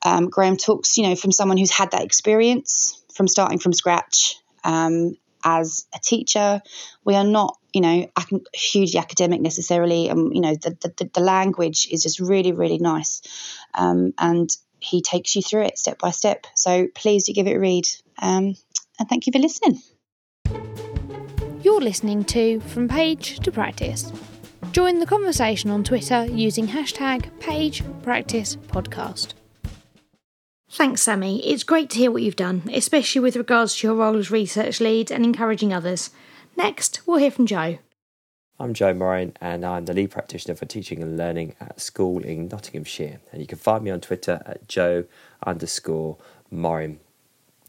Um, 0.05 0.29
Graham 0.29 0.57
talks, 0.57 0.97
you 0.97 1.05
know, 1.05 1.17
from 1.17 1.33
someone 1.33 1.59
who's 1.59 1.71
had 1.71 1.93
that 1.93 2.05
experience 2.05 3.03
from 3.15 3.29
starting 3.29 3.59
from 3.59 3.73
scratch 3.73 4.37
um, 4.65 5.17
as 5.45 5.87
a 5.95 5.99
teacher. 5.99 6.63
We 7.05 7.15
are 7.15 7.25
not, 7.25 7.59
you 7.73 7.81
know, 7.81 8.11
ac- 8.19 8.45
hugely 8.55 8.99
academic 8.99 9.41
necessarily. 9.41 10.09
And, 10.09 10.19
um, 10.19 10.33
you 10.33 10.41
know, 10.41 10.55
the, 10.55 10.77
the, 10.97 11.11
the, 11.13 11.21
language 11.21 11.89
is 11.91 12.03
just 12.03 12.21
really, 12.21 12.53
really 12.53 12.79
nice. 12.79 13.23
Um, 13.75 14.13
and 14.19 14.51
he 14.81 15.03
takes 15.03 15.37
you 15.37 15.43
through 15.43 15.65
it 15.65 15.79
step 15.79 15.99
by 15.99 16.11
step. 16.11 16.47
So 16.55 16.89
please 16.95 17.27
do 17.27 17.33
give 17.33 17.47
it 17.47 17.57
a 17.57 17.61
read. 17.61 17.87
Um, 18.21 18.57
and 18.99 19.09
thank 19.09 19.27
you 19.27 19.33
for 19.33 19.39
listening. 19.39 19.81
You're 21.63 21.81
listening 21.81 22.25
to 22.25 22.61
From 22.61 22.89
Page 22.89 23.39
to 23.41 23.53
Practice. 23.53 24.13
Join 24.73 25.01
the 25.01 25.07
conversation 25.07 25.71
on 25.71 25.85
Twitter 25.85 26.25
using 26.25 26.69
hashtag 26.69 27.31
PagePracticePodcast. 27.41 29.35
Thanks, 30.71 31.03
Sammy. 31.03 31.45
It's 31.45 31.65
great 31.65 31.91
to 31.91 31.99
hear 31.99 32.13
what 32.13 32.23
you've 32.23 32.37
done, 32.37 32.63
especially 32.73 33.21
with 33.21 33.35
regards 33.37 33.77
to 33.77 33.89
your 33.89 33.97
role 33.97 34.17
as 34.17 34.31
research 34.31 34.81
lead 34.81 35.11
and 35.11 35.25
encouraging 35.25 35.73
others. 35.73 36.11
Next, 36.57 37.01
we'll 37.07 37.19
hear 37.19 37.33
from 37.33 37.47
Joe. 37.47 37.79
I'm 38.61 38.75
Joe 38.75 38.93
Moran, 38.93 39.33
and 39.41 39.65
I'm 39.65 39.87
the 39.87 39.95
lead 39.95 40.11
practitioner 40.11 40.55
for 40.55 40.67
teaching 40.67 41.03
and 41.03 41.17
learning 41.17 41.55
at 41.63 41.81
school 41.81 42.23
in 42.23 42.49
Nottinghamshire. 42.49 43.19
And 43.33 43.41
you 43.41 43.47
can 43.47 43.57
find 43.57 43.83
me 43.83 43.91
on 43.91 44.03
Twitter 44.03 44.43
at 44.45 44.69
Joe 44.69 45.07
underscore 45.47 46.19
Moran. 46.51 47.01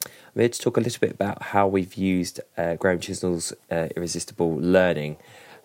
I'm 0.03 0.11
here 0.41 0.49
to 0.49 0.59
talk 0.59 0.75
a 0.75 0.81
little 0.81 0.99
bit 0.99 1.11
about 1.11 1.43
how 1.43 1.65
we've 1.65 1.93
used 1.93 2.41
uh, 2.57 2.75
Graham 2.75 2.99
Chisnell's 2.99 3.53
uh, 3.71 3.87
Irresistible 3.95 4.53
Learning. 4.57 5.15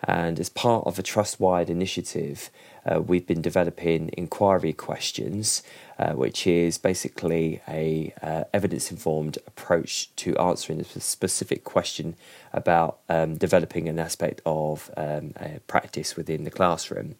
And 0.03 0.39
as 0.39 0.49
part 0.49 0.85
of 0.85 0.99
a 0.99 1.03
trust 1.03 1.39
wide 1.39 1.69
initiative, 1.69 2.49
uh, 2.85 3.01
we've 3.01 3.25
been 3.25 3.41
developing 3.41 4.11
inquiry 4.17 4.73
questions, 4.73 5.63
uh, 5.99 6.13
which 6.13 6.45
is 6.45 6.77
basically 6.77 7.61
a 7.67 8.13
uh, 8.21 8.43
evidence 8.53 8.91
informed 8.91 9.37
approach 9.47 10.15
to 10.17 10.37
answering 10.37 10.79
a 10.79 10.99
specific 10.99 11.63
question 11.63 12.15
about 12.53 12.99
um, 13.09 13.37
developing 13.37 13.89
an 13.89 13.99
aspect 13.99 14.41
of 14.45 14.91
um, 14.95 15.33
practice 15.67 16.15
within 16.15 16.43
the 16.43 16.51
classroom. 16.51 17.15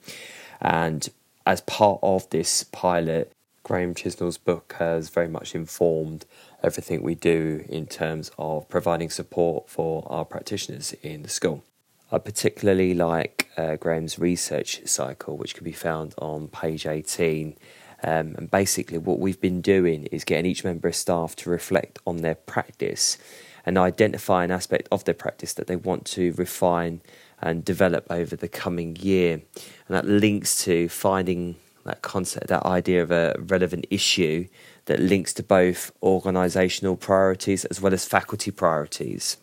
And 0.61 1.09
as 1.45 1.61
part 1.61 1.99
of 2.03 2.29
this 2.29 2.63
pilot, 2.63 3.31
Graham 3.63 3.93
Chisnell's 3.93 4.37
book 4.37 4.75
has 4.79 5.09
very 5.09 5.27
much 5.27 5.53
informed 5.53 6.25
everything 6.63 7.01
we 7.01 7.15
do 7.15 7.65
in 7.67 7.85
terms 7.85 8.31
of 8.37 8.69
providing 8.69 9.09
support 9.09 9.69
for 9.69 10.07
our 10.09 10.23
practitioners 10.23 10.93
in 11.03 11.23
the 11.23 11.29
school. 11.29 11.63
I 12.09 12.19
particularly 12.19 12.93
like 12.93 13.49
uh, 13.57 13.75
Graham's 13.75 14.17
research 14.17 14.85
cycle, 14.85 15.35
which 15.35 15.55
can 15.55 15.65
be 15.65 15.73
found 15.73 16.15
on 16.17 16.47
page 16.47 16.85
18. 16.85 17.57
Um, 18.03 18.35
and 18.37 18.49
basically, 18.49 18.97
what 18.97 19.19
we've 19.19 19.41
been 19.41 19.59
doing 19.61 20.05
is 20.05 20.23
getting 20.23 20.45
each 20.45 20.63
member 20.63 20.87
of 20.87 20.95
staff 20.95 21.35
to 21.37 21.49
reflect 21.49 21.99
on 22.07 22.17
their 22.17 22.35
practice 22.35 23.17
and 23.65 23.77
identify 23.77 24.45
an 24.45 24.51
aspect 24.51 24.87
of 24.91 25.03
their 25.03 25.13
practice 25.13 25.53
that 25.53 25.67
they 25.67 25.75
want 25.75 26.05
to 26.05 26.31
refine 26.33 27.01
and 27.41 27.65
develop 27.65 28.07
over 28.09 28.35
the 28.37 28.47
coming 28.47 28.95
year. 28.95 29.33
And 29.33 29.97
that 29.97 30.05
links 30.05 30.63
to 30.63 30.87
finding 30.87 31.57
that 31.83 32.01
concept, 32.01 32.47
that 32.47 32.65
idea 32.65 33.01
of 33.01 33.11
a 33.11 33.35
relevant 33.37 33.85
issue 33.89 34.47
that 34.85 34.99
links 35.01 35.33
to 35.33 35.43
both 35.43 35.91
organisational 36.01 36.97
priorities 36.97 37.65
as 37.65 37.81
well 37.81 37.93
as 37.93 38.05
faculty 38.05 38.51
priorities. 38.51 39.37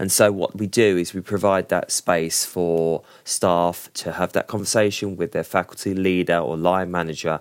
And 0.00 0.10
so, 0.10 0.32
what 0.32 0.56
we 0.56 0.66
do 0.66 0.96
is 0.96 1.12
we 1.12 1.20
provide 1.20 1.68
that 1.68 1.92
space 1.92 2.46
for 2.46 3.02
staff 3.22 3.90
to 3.92 4.12
have 4.12 4.32
that 4.32 4.46
conversation 4.46 5.14
with 5.14 5.32
their 5.32 5.44
faculty 5.44 5.92
leader 5.92 6.38
or 6.38 6.56
line 6.56 6.90
manager 6.90 7.40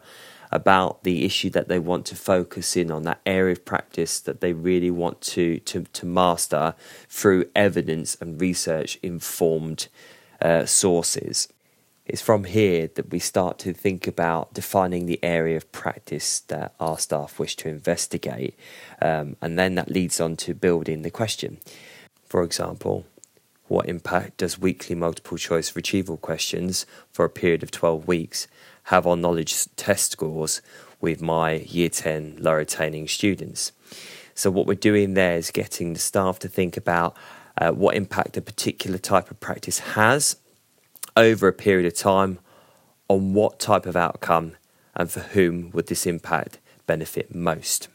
about 0.51 1.05
the 1.05 1.23
issue 1.23 1.49
that 1.51 1.69
they 1.69 1.79
want 1.79 2.05
to 2.07 2.17
focus 2.17 2.75
in 2.75 2.91
on, 2.91 3.03
that 3.03 3.21
area 3.25 3.53
of 3.53 3.63
practice 3.63 4.19
that 4.19 4.41
they 4.41 4.51
really 4.51 4.91
want 4.91 5.21
to, 5.21 5.59
to, 5.59 5.85
to 5.93 6.05
master 6.05 6.75
through 7.07 7.45
evidence 7.55 8.17
and 8.19 8.41
research 8.41 8.99
informed 9.01 9.87
uh, 10.41 10.65
sources. 10.65 11.47
It's 12.05 12.21
from 12.21 12.43
here 12.43 12.89
that 12.95 13.09
we 13.09 13.19
start 13.19 13.57
to 13.59 13.71
think 13.71 14.05
about 14.05 14.53
defining 14.53 15.05
the 15.05 15.23
area 15.23 15.55
of 15.55 15.71
practice 15.71 16.41
that 16.41 16.73
our 16.77 16.97
staff 16.97 17.39
wish 17.39 17.55
to 17.57 17.69
investigate, 17.69 18.59
um, 19.01 19.37
and 19.41 19.57
then 19.57 19.75
that 19.75 19.89
leads 19.89 20.19
on 20.19 20.35
to 20.37 20.53
building 20.53 21.03
the 21.03 21.11
question. 21.11 21.59
For 22.29 22.43
example, 22.43 23.05
what 23.67 23.89
impact 23.89 24.37
does 24.37 24.59
weekly 24.59 24.95
multiple 24.95 25.37
choice 25.37 25.75
retrieval 25.75 26.17
questions 26.17 26.85
for 27.11 27.25
a 27.25 27.29
period 27.29 27.63
of 27.63 27.71
12 27.71 28.07
weeks 28.07 28.47
have 28.83 29.05
on 29.05 29.21
knowledge 29.21 29.65
test 29.75 30.11
scores 30.11 30.61
with 31.01 31.21
my 31.21 31.53
year 31.53 31.89
10 31.89 32.37
lower 32.39 32.59
attaining 32.59 33.07
students? 33.07 33.71
So, 34.35 34.51
what 34.51 34.67
we're 34.67 34.75
doing 34.75 35.15
there 35.15 35.35
is 35.37 35.51
getting 35.51 35.93
the 35.93 35.99
staff 35.99 36.39
to 36.39 36.47
think 36.47 36.77
about 36.77 37.17
uh, 37.57 37.71
what 37.71 37.95
impact 37.95 38.37
a 38.37 38.41
particular 38.41 38.99
type 38.99 39.29
of 39.31 39.39
practice 39.39 39.79
has 39.79 40.37
over 41.17 41.47
a 41.47 41.53
period 41.53 41.85
of 41.85 41.97
time 41.97 42.39
on 43.07 43.33
what 43.33 43.59
type 43.59 43.85
of 43.85 43.95
outcome 43.95 44.55
and 44.95 45.09
for 45.09 45.19
whom 45.19 45.71
would 45.71 45.87
this 45.87 46.05
impact 46.05 46.59
benefit 46.85 47.33
most. 47.33 47.89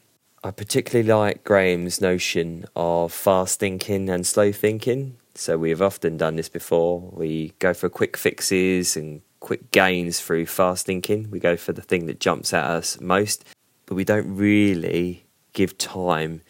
I 0.45 0.51
particularly 0.51 1.09
like 1.09 1.43
Graham's 1.43 2.03
notion 2.03 2.67
of 2.77 3.15
fast 3.15 3.59
thinking 3.59 4.11
and 4.11 4.27
slow 4.27 4.53
thinking. 4.53 5.17
So 5.35 5.57
we 5.57 5.71
have 5.71 5.81
often 5.81 6.19
done 6.19 6.37
this 6.37 6.51
before. 6.51 7.01
We 7.01 7.55
go 7.61 7.73
for 7.73 7.89
quick 7.89 8.15
fixes 8.19 8.95
and 8.95 9.23
quick 9.41 9.71
gains 9.71 10.21
through 10.21 10.45
fast 10.45 10.85
thinking. 10.85 11.31
We 11.31 11.41
go 11.41 11.57
for 11.57 11.73
the 11.73 11.81
thing 11.81 12.05
that 12.07 12.21
jumps 12.21 12.53
at 12.53 12.63
us 12.63 13.01
most, 13.01 13.43
but 13.87 13.95
we 13.95 14.05
don't 14.05 14.37
really 14.37 15.25
give 15.55 15.79
time 15.79 16.43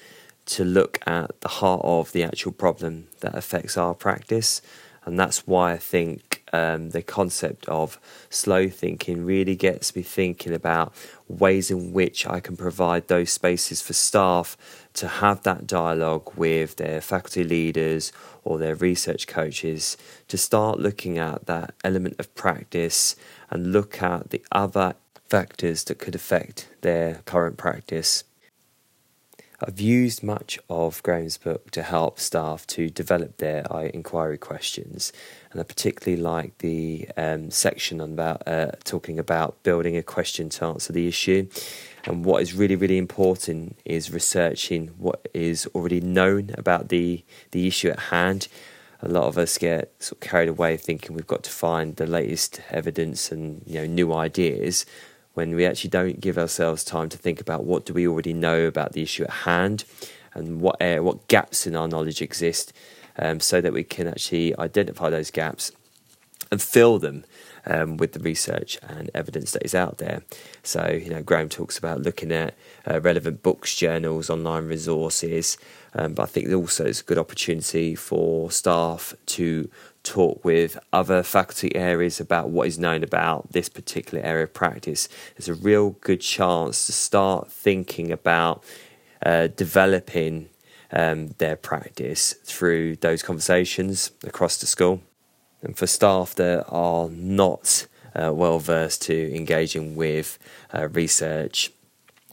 to 0.47 0.65
look 0.65 0.99
at 1.07 1.41
the 1.41 1.49
heart 1.49 1.83
of 1.85 2.11
the 2.11 2.25
actual 2.25 2.51
problem 2.51 3.07
that 3.21 3.37
affects 3.37 3.79
our 3.79 3.95
practice. 3.95 4.61
And 5.05 5.21
that's 5.21 5.47
why 5.47 5.71
I 5.71 5.79
think 5.79 6.34
um, 6.55 6.91
the 6.91 7.03
concept 7.03 7.69
of 7.69 7.99
slow 8.31 8.69
thinking 8.69 9.25
really 9.27 9.57
gets 9.57 9.97
me 9.97 10.03
thinking 10.03 10.55
about 10.55 10.95
ways 11.27 11.69
in 11.69 11.93
which 11.93 12.29
I 12.29 12.39
can 12.39 12.57
provide 12.57 13.09
those 13.09 13.33
spaces 13.33 13.83
for 13.83 13.93
staff 13.93 14.57
to 14.95 15.09
have 15.09 15.43
that 15.43 15.67
dialogue 15.67 16.31
with 16.37 16.77
their 16.77 17.01
faculty 17.01 17.43
leaders 17.43 18.13
or 18.45 18.59
their 18.59 18.77
research 18.77 19.27
coaches 19.27 19.97
to 20.29 20.39
start 20.39 20.79
looking 20.79 21.19
at 21.19 21.47
that 21.47 21.75
element 21.83 22.15
of 22.21 22.33
practice 22.37 23.17
and 23.51 23.73
look 23.73 24.01
at 24.01 24.31
the 24.31 24.45
other 24.53 24.95
factors 25.29 25.83
that 25.85 25.99
could 25.99 26.15
affect 26.15 26.69
their 26.83 27.23
current 27.25 27.57
practice 27.57 28.23
I've 29.67 29.81
used 29.81 30.23
much 30.23 30.59
of 30.69 31.03
Graham's 31.03 31.39
book 31.39 31.71
to 31.71 31.83
help 31.83 32.21
staff 32.21 32.67
to 32.69 32.91
develop 32.91 33.39
their 33.39 33.65
inquiry 33.95 34.37
questions, 34.37 35.11
and 35.51 35.61
I 35.61 35.65
particularly 35.65 36.21
like 36.21 36.59
the 36.59 37.09
um, 37.17 37.51
section 37.51 37.99
about 37.99 38.47
uh, 38.47 38.73
talking 38.85 39.19
about 39.19 39.63
building 39.63 39.97
a 39.97 40.03
question 40.03 40.51
to 40.51 40.67
answer 40.67 40.93
the 40.93 41.09
issue. 41.09 41.49
And 42.05 42.27
what 42.27 42.43
is 42.43 42.53
really, 42.53 42.77
really 42.77 42.99
important 42.99 43.79
is 43.87 44.11
researching 44.11 44.89
what 44.99 45.27
is 45.33 45.67
already 45.75 46.01
known 46.03 46.51
about 46.59 46.91
the 46.91 47.25
the 47.53 47.67
issue 47.67 47.89
at 47.89 47.99
hand. 47.99 48.49
A 49.01 49.09
lot 49.09 49.25
of 49.25 49.39
us 49.39 49.57
get 49.57 49.93
sort 49.99 50.23
of 50.23 50.29
carried 50.29 50.49
away 50.51 50.77
thinking 50.77 51.17
we've 51.17 51.27
got 51.27 51.43
to 51.45 51.51
find 51.51 51.97
the 51.97 52.07
latest 52.07 52.61
evidence 52.71 53.33
and 53.33 53.63
you 53.67 53.81
know 53.81 53.87
new 53.87 54.13
ideas 54.13 54.85
when 55.35 55.55
we 55.55 55.67
actually 55.67 55.91
don't 55.91 56.21
give 56.21 56.39
ourselves 56.39 56.85
time 56.85 57.09
to 57.09 57.19
think 57.19 57.41
about 57.41 57.65
what 57.65 57.85
do 57.85 57.93
we 57.93 58.07
already 58.07 58.33
know 58.33 58.67
about 58.67 58.93
the 58.93 59.03
issue 59.03 59.25
at 59.25 59.31
hand 59.31 59.85
and 60.33 60.61
what 60.61 60.81
uh, 60.81 60.99
what 60.99 61.29
gaps 61.29 61.67
in 61.67 61.77
our 61.77 61.87
knowledge 61.87 62.23
exist 62.23 62.73
um, 63.19 63.41
so 63.41 63.61
that 63.61 63.73
we 63.73 63.85
can 63.85 64.09
actually 64.09 64.57
identify 64.59 65.11
those 65.11 65.31
gaps 65.31 65.71
and 66.51 66.61
fill 66.61 66.99
them 66.99 67.25
um, 67.67 67.97
with 67.97 68.13
the 68.13 68.21
research 68.21 68.79
and 68.83 69.11
evidence 69.15 69.53
that 69.53 69.65
is 69.65 69.75
out 69.75 69.99
there. 69.99 70.23
So, 70.63 71.01
you 71.03 71.11
know, 71.11 71.23
Graham 71.23 71.49
talks 71.49 71.79
about 71.79 72.03
looking 72.03 72.33
at 72.33 72.55
uh, 72.89 73.01
relevant 73.01 73.43
books, 73.43 73.75
journals, 73.75 74.31
online 74.31 74.67
resources, 74.67 75.57
um, 75.95 76.15
but 76.15 76.25
I 76.25 76.27
think 76.27 76.53
also 76.53 76.85
it's 76.87 77.01
a 77.01 77.05
good 77.05 77.19
opportunity 77.19 77.95
for 77.95 78.51
staff 78.51 79.15
to 79.27 79.71
talk 80.05 80.45
with 80.45 80.79
other 80.93 81.23
faculty 81.23 81.75
areas 81.75 82.21
about 82.21 82.51
what 82.51 82.69
is 82.69 82.79
known 82.79 83.03
about 83.03 83.53
this 83.53 83.69
particular 83.69 84.23
area 84.25 84.45
of 84.45 84.55
practice. 84.55 85.09
There's 85.37 85.49
a 85.49 85.55
real 85.55 85.91
good 85.91 86.21
chance 86.21 86.87
to 86.87 86.93
start 86.93 87.51
thinking 87.51 88.13
about 88.13 88.63
uh, 89.25 89.49
developing 89.49 90.51
um, 90.93 91.29
their 91.39 91.57
practice 91.57 92.35
through 92.45 92.97
those 92.97 93.23
conversations 93.23 94.13
across 94.23 94.59
the 94.59 94.67
school. 94.67 95.01
And 95.63 95.77
for 95.77 95.87
staff 95.87 96.35
that 96.35 96.67
are 96.69 97.09
not 97.09 97.87
uh, 98.15 98.33
well 98.33 98.59
versed 98.59 99.03
to 99.03 99.35
engaging 99.35 99.97
with 99.97 100.39
uh, 100.73 100.89
research, 100.89 101.73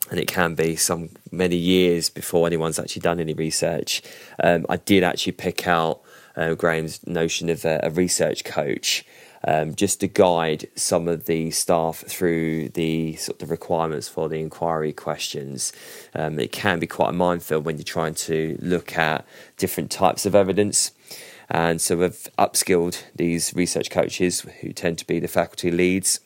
and 0.10 0.19
it 0.19 0.27
can 0.27 0.55
be 0.55 0.75
some 0.75 1.10
many 1.31 1.55
years 1.55 2.10
before 2.10 2.45
anyone's 2.45 2.77
actually 2.77 2.99
done 3.01 3.19
any 3.19 3.34
research. 3.34 4.01
Um, 4.43 4.65
I 4.67 4.75
did 4.75 5.03
actually 5.03 5.31
pick 5.31 5.67
out 5.67 6.01
uh, 6.35 6.53
Graham's 6.55 7.05
notion 7.07 7.49
of 7.49 7.65
a, 7.65 7.79
a 7.83 7.89
research 7.89 8.43
coach. 8.43 9.05
Um, 9.43 9.73
just 9.73 10.01
to 10.01 10.07
guide 10.07 10.67
some 10.75 11.07
of 11.07 11.25
the 11.25 11.49
staff 11.49 12.03
through 12.05 12.69
the 12.69 13.15
sort 13.15 13.41
of 13.41 13.49
requirements 13.49 14.07
for 14.07 14.29
the 14.29 14.39
inquiry 14.39 14.93
questions. 14.93 15.73
Um, 16.13 16.39
it 16.39 16.51
can 16.51 16.77
be 16.77 16.85
quite 16.85 17.09
a 17.09 17.13
minefield 17.13 17.65
when 17.65 17.77
you're 17.77 17.83
trying 17.83 18.13
to 18.13 18.55
look 18.61 18.99
at 18.99 19.25
different 19.57 19.89
types 19.89 20.27
of 20.27 20.35
evidence. 20.35 20.91
And 21.49 21.81
so 21.81 21.97
we've 21.97 22.27
upskilled 22.37 23.03
these 23.15 23.53
research 23.55 23.89
coaches 23.89 24.41
who 24.61 24.71
tend 24.73 24.99
to 24.99 25.07
be 25.07 25.19
the 25.19 25.27
faculty 25.27 25.69
leads 25.69 26.19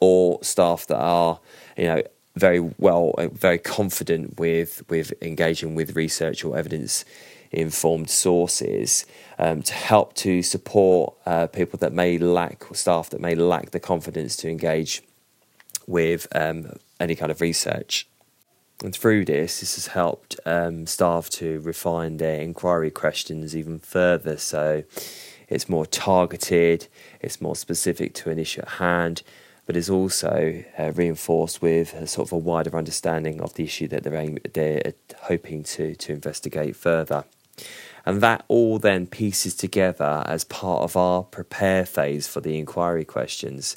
or 0.00 0.38
staff 0.42 0.86
that 0.86 0.98
are, 0.98 1.40
you 1.76 1.84
know, 1.84 2.02
very 2.36 2.60
well, 2.78 3.14
very 3.32 3.58
confident 3.58 4.38
with 4.38 4.82
with 4.88 5.12
engaging 5.22 5.74
with 5.74 5.96
research 5.96 6.44
or 6.44 6.56
evidence 6.56 7.04
informed 7.50 8.10
sources 8.10 9.06
um, 9.38 9.62
to 9.62 9.72
help 9.72 10.14
to 10.14 10.42
support 10.42 11.14
uh, 11.26 11.46
people 11.46 11.78
that 11.78 11.92
may 11.92 12.18
lack 12.18 12.64
staff 12.72 13.10
that 13.10 13.20
may 13.20 13.34
lack 13.34 13.70
the 13.70 13.80
confidence 13.80 14.36
to 14.36 14.48
engage 14.48 15.02
with 15.86 16.26
um, 16.34 16.72
any 16.98 17.14
kind 17.14 17.30
of 17.30 17.40
research. 17.40 18.08
And 18.82 18.94
through 18.94 19.24
this, 19.24 19.60
this 19.60 19.76
has 19.76 19.88
helped 19.88 20.38
um, 20.44 20.86
staff 20.86 21.30
to 21.30 21.60
refine 21.60 22.18
their 22.18 22.40
inquiry 22.40 22.90
questions 22.90 23.56
even 23.56 23.78
further. 23.78 24.36
So 24.36 24.84
it's 25.48 25.68
more 25.68 25.86
targeted, 25.86 26.88
it's 27.20 27.40
more 27.40 27.56
specific 27.56 28.12
to 28.14 28.30
an 28.30 28.38
issue 28.38 28.60
at 28.60 28.68
hand, 28.68 29.22
but 29.64 29.76
is 29.76 29.88
also 29.88 30.62
uh, 30.78 30.92
reinforced 30.92 31.62
with 31.62 31.94
a 31.94 32.06
sort 32.06 32.28
of 32.28 32.32
a 32.32 32.38
wider 32.38 32.76
understanding 32.76 33.40
of 33.40 33.54
the 33.54 33.64
issue 33.64 33.88
that 33.88 34.02
they're, 34.02 34.14
aim- 34.14 34.38
they're 34.52 34.92
hoping 35.22 35.62
to, 35.62 35.94
to 35.96 36.12
investigate 36.12 36.76
further. 36.76 37.24
And 38.04 38.20
that 38.20 38.44
all 38.48 38.78
then 38.78 39.06
pieces 39.06 39.54
together 39.54 40.22
as 40.26 40.44
part 40.44 40.82
of 40.82 40.96
our 40.96 41.24
prepare 41.24 41.84
phase 41.84 42.28
for 42.28 42.40
the 42.40 42.58
inquiry 42.58 43.04
questions. 43.04 43.76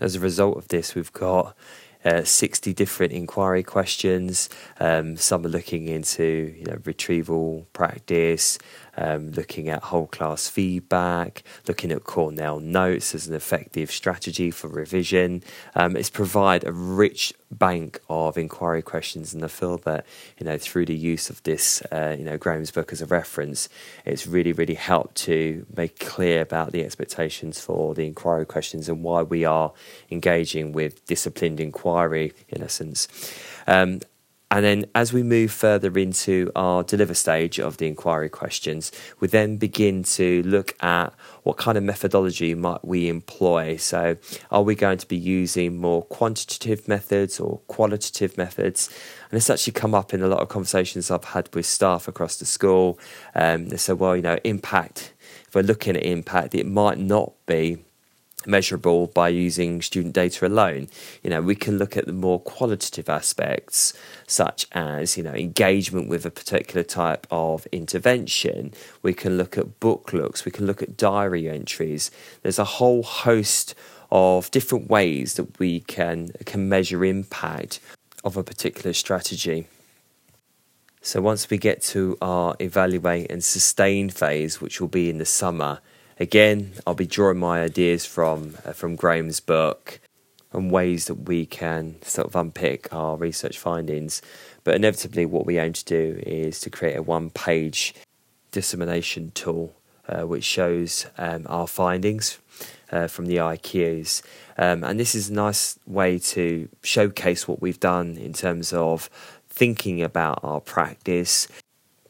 As 0.00 0.16
a 0.16 0.20
result 0.20 0.58
of 0.58 0.68
this, 0.68 0.94
we've 0.94 1.12
got 1.12 1.56
uh, 2.04 2.22
60 2.22 2.74
different 2.74 3.12
inquiry 3.12 3.62
questions. 3.62 4.50
Um, 4.78 5.16
some 5.16 5.46
are 5.46 5.48
looking 5.48 5.88
into 5.88 6.54
you 6.58 6.64
know, 6.66 6.78
retrieval 6.84 7.66
practice, 7.72 8.58
um, 8.96 9.30
looking 9.32 9.68
at 9.68 9.84
whole 9.84 10.06
class 10.06 10.48
feedback, 10.48 11.42
looking 11.66 11.92
at 11.92 12.04
Cornell 12.04 12.60
notes 12.60 13.14
as 13.14 13.26
an 13.26 13.34
effective 13.34 13.90
strategy 13.90 14.50
for 14.50 14.68
revision. 14.68 15.42
Um, 15.74 15.96
it's 15.96 16.10
provide 16.10 16.64
a 16.64 16.72
rich 16.72 17.32
bank 17.50 18.00
of 18.08 18.36
inquiry 18.36 18.82
questions, 18.82 19.34
and 19.34 19.44
I 19.44 19.48
feel 19.48 19.78
that 19.78 20.06
you 20.38 20.46
know 20.46 20.58
through 20.58 20.86
the 20.86 20.96
use 20.96 21.30
of 21.30 21.42
this, 21.42 21.82
uh, 21.92 22.16
you 22.18 22.24
know 22.24 22.36
Graham's 22.36 22.70
book 22.70 22.92
as 22.92 23.02
a 23.02 23.06
reference, 23.06 23.68
it's 24.04 24.26
really 24.26 24.52
really 24.52 24.74
helped 24.74 25.14
to 25.16 25.66
make 25.76 25.98
clear 25.98 26.40
about 26.40 26.72
the 26.72 26.84
expectations 26.84 27.60
for 27.60 27.94
the 27.94 28.06
inquiry 28.06 28.46
questions 28.46 28.88
and 28.88 29.02
why 29.02 29.22
we 29.22 29.44
are 29.44 29.72
engaging 30.10 30.72
with 30.72 31.04
disciplined 31.06 31.60
inquiry 31.60 32.32
in 32.48 32.62
essence. 32.62 33.08
Um, 33.66 34.00
and 34.54 34.64
then 34.64 34.86
as 34.94 35.12
we 35.12 35.24
move 35.24 35.50
further 35.50 35.98
into 35.98 36.52
our 36.54 36.84
deliver 36.84 37.12
stage 37.12 37.58
of 37.58 37.78
the 37.78 37.88
inquiry 37.88 38.28
questions, 38.28 38.92
we 39.18 39.26
then 39.26 39.56
begin 39.56 40.04
to 40.04 40.44
look 40.44 40.80
at 40.80 41.12
what 41.42 41.56
kind 41.56 41.76
of 41.76 41.82
methodology 41.82 42.54
might 42.54 42.84
we 42.84 43.08
employ. 43.08 43.76
So 43.76 44.16
are 44.52 44.62
we 44.62 44.76
going 44.76 44.98
to 44.98 45.08
be 45.08 45.16
using 45.16 45.78
more 45.78 46.04
quantitative 46.04 46.86
methods 46.86 47.40
or 47.40 47.62
qualitative 47.66 48.38
methods? 48.38 48.88
And 49.28 49.38
it's 49.38 49.50
actually 49.50 49.72
come 49.72 49.92
up 49.92 50.14
in 50.14 50.22
a 50.22 50.28
lot 50.28 50.38
of 50.38 50.48
conversations 50.50 51.10
I've 51.10 51.24
had 51.24 51.52
with 51.52 51.66
staff 51.66 52.06
across 52.06 52.36
the 52.36 52.46
school. 52.46 52.96
Um, 53.34 53.70
they 53.70 53.76
said, 53.76 53.98
well, 53.98 54.14
you 54.14 54.22
know, 54.22 54.38
impact, 54.44 55.14
if 55.48 55.56
we're 55.56 55.62
looking 55.62 55.96
at 55.96 56.04
impact, 56.04 56.54
it 56.54 56.66
might 56.66 56.98
not 56.98 57.32
be 57.46 57.83
measurable 58.46 59.08
by 59.08 59.28
using 59.28 59.82
student 59.82 60.14
data 60.14 60.46
alone. 60.46 60.88
You 61.22 61.30
know, 61.30 61.42
we 61.42 61.54
can 61.54 61.78
look 61.78 61.96
at 61.96 62.06
the 62.06 62.12
more 62.12 62.40
qualitative 62.40 63.08
aspects, 63.08 63.92
such 64.26 64.66
as, 64.72 65.16
you 65.16 65.22
know, 65.22 65.32
engagement 65.32 66.08
with 66.08 66.24
a 66.26 66.30
particular 66.30 66.82
type 66.82 67.26
of 67.30 67.66
intervention. 67.72 68.72
We 69.02 69.14
can 69.14 69.36
look 69.36 69.56
at 69.58 69.80
book 69.80 70.12
looks, 70.12 70.44
we 70.44 70.52
can 70.52 70.66
look 70.66 70.82
at 70.82 70.96
diary 70.96 71.48
entries. 71.48 72.10
There's 72.42 72.58
a 72.58 72.64
whole 72.64 73.02
host 73.02 73.74
of 74.10 74.50
different 74.50 74.88
ways 74.88 75.34
that 75.34 75.58
we 75.58 75.80
can 75.80 76.30
can 76.44 76.68
measure 76.68 77.04
impact 77.04 77.80
of 78.22 78.36
a 78.36 78.44
particular 78.44 78.92
strategy. 78.92 79.66
So 81.02 81.20
once 81.20 81.50
we 81.50 81.58
get 81.58 81.82
to 81.92 82.16
our 82.22 82.56
evaluate 82.60 83.30
and 83.30 83.44
sustain 83.44 84.08
phase, 84.08 84.60
which 84.60 84.80
will 84.80 84.88
be 84.88 85.10
in 85.10 85.18
the 85.18 85.26
summer, 85.26 85.80
Again, 86.20 86.72
I'll 86.86 86.94
be 86.94 87.06
drawing 87.06 87.38
my 87.38 87.62
ideas 87.62 88.06
from 88.06 88.56
uh, 88.64 88.72
from 88.72 88.96
Graham's 88.96 89.40
book 89.40 90.00
and 90.52 90.70
ways 90.70 91.06
that 91.06 91.26
we 91.28 91.46
can 91.46 91.96
sort 92.02 92.28
of 92.28 92.36
unpick 92.36 92.92
our 92.92 93.16
research 93.16 93.58
findings. 93.58 94.22
But 94.62 94.76
inevitably, 94.76 95.26
what 95.26 95.46
we 95.46 95.58
aim 95.58 95.72
to 95.72 95.84
do 95.84 96.22
is 96.24 96.60
to 96.60 96.70
create 96.70 96.96
a 96.96 97.02
one-page 97.02 97.94
dissemination 98.52 99.32
tool 99.32 99.74
uh, 100.08 100.22
which 100.22 100.44
shows 100.44 101.06
um, 101.18 101.46
our 101.48 101.66
findings 101.66 102.38
uh, 102.92 103.08
from 103.08 103.26
the 103.26 103.36
IQs. 103.36 104.22
Um, 104.56 104.84
and 104.84 104.98
this 105.00 105.14
is 105.14 105.28
a 105.28 105.32
nice 105.32 105.78
way 105.86 106.18
to 106.20 106.68
showcase 106.82 107.48
what 107.48 107.60
we've 107.60 107.80
done 107.80 108.16
in 108.16 108.32
terms 108.32 108.72
of 108.72 109.10
thinking 109.48 110.02
about 110.02 110.40
our 110.42 110.60
practice, 110.60 111.48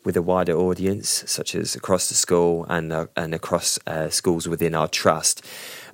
with 0.04 0.16
a 0.16 0.22
wider 0.22 0.56
audience, 0.56 1.24
such 1.26 1.54
as 1.54 1.74
across 1.74 2.08
the 2.08 2.14
school 2.14 2.66
and 2.68 2.92
uh, 2.92 3.06
and 3.16 3.34
across 3.34 3.78
uh, 3.86 4.08
schools 4.10 4.46
within 4.46 4.74
our 4.74 4.88
trust. 4.88 5.44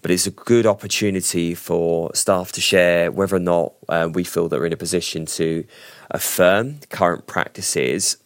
But 0.03 0.11
it's 0.11 0.27
a 0.27 0.31
good 0.31 0.67
opportunity 0.67 1.55
for 1.55 2.15
staff 2.15 2.53
to 2.53 2.61
share 2.61 3.13
whether 3.13 3.37
or 3.37 3.41
not 3.41 3.75
uh, 3.89 4.09
we 4.13 4.25
feel 4.25 4.49
that 4.49 4.59
we're 4.59 4.67
in 4.67 4.73
a 4.73 4.77
position 4.77 5.27
to 5.27 5.65
affirm 6.11 6.81
current 6.89 7.27
practices 7.27 8.17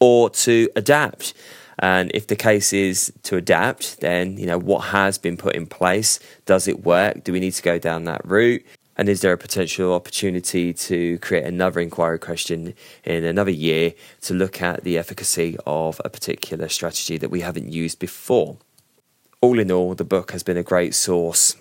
or 0.00 0.30
to 0.30 0.68
adapt. 0.74 1.34
And 1.78 2.10
if 2.14 2.26
the 2.26 2.36
case 2.36 2.72
is 2.72 3.12
to 3.24 3.36
adapt, 3.36 4.00
then 4.00 4.38
you 4.38 4.46
know 4.46 4.58
what 4.58 4.86
has 4.86 5.18
been 5.18 5.36
put 5.36 5.54
in 5.54 5.66
place. 5.66 6.18
Does 6.46 6.66
it 6.66 6.84
work? 6.84 7.22
Do 7.22 7.32
we 7.32 7.40
need 7.40 7.52
to 7.52 7.62
go 7.62 7.78
down 7.78 8.04
that 8.04 8.22
route? 8.24 8.64
And 8.96 9.08
is 9.08 9.20
there 9.20 9.32
a 9.32 9.38
potential 9.38 9.92
opportunity 9.92 10.72
to 10.72 11.18
create 11.18 11.44
another 11.44 11.80
inquiry 11.80 12.18
question 12.18 12.74
in 13.04 13.24
another 13.24 13.50
year 13.50 13.92
to 14.22 14.34
look 14.34 14.62
at 14.62 14.84
the 14.84 14.96
efficacy 14.96 15.56
of 15.66 16.00
a 16.04 16.08
particular 16.08 16.68
strategy 16.68 17.18
that 17.18 17.30
we 17.30 17.42
haven't 17.42 17.70
used 17.70 17.98
before? 17.98 18.56
All 19.42 19.58
in 19.58 19.70
all, 19.70 19.94
the 19.94 20.04
book 20.04 20.32
has 20.32 20.42
been 20.42 20.56
a 20.56 20.62
great 20.62 20.94
source 20.94 21.56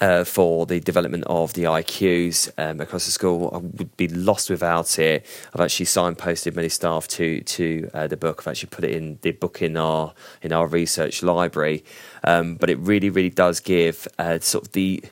uh, 0.00 0.24
for 0.24 0.66
the 0.66 0.80
development 0.80 1.24
of 1.26 1.52
the 1.54 1.64
IQs 1.64 2.50
um, 2.58 2.80
across 2.80 3.04
the 3.04 3.10
school. 3.10 3.50
I 3.52 3.58
would 3.58 3.96
be 3.96 4.08
lost 4.08 4.50
without 4.50 4.98
it. 4.98 5.26
I've 5.54 5.60
actually 5.60 5.86
signposted 5.86 6.56
many 6.56 6.68
staff 6.68 7.06
to 7.08 7.40
to 7.40 7.90
uh, 7.94 8.06
the 8.06 8.16
book. 8.16 8.42
I've 8.42 8.48
actually 8.48 8.70
put 8.70 8.84
it 8.84 8.92
in 8.92 9.18
the 9.22 9.32
book 9.32 9.62
in 9.62 9.76
our 9.76 10.12
in 10.42 10.52
our 10.52 10.66
research 10.66 11.22
library. 11.22 11.84
Um, 12.24 12.54
but 12.56 12.70
it 12.70 12.78
really, 12.78 13.10
really 13.10 13.30
does 13.30 13.60
give 13.60 14.08
uh, 14.18 14.38
sort 14.40 14.66
of 14.66 14.72
the 14.72 15.04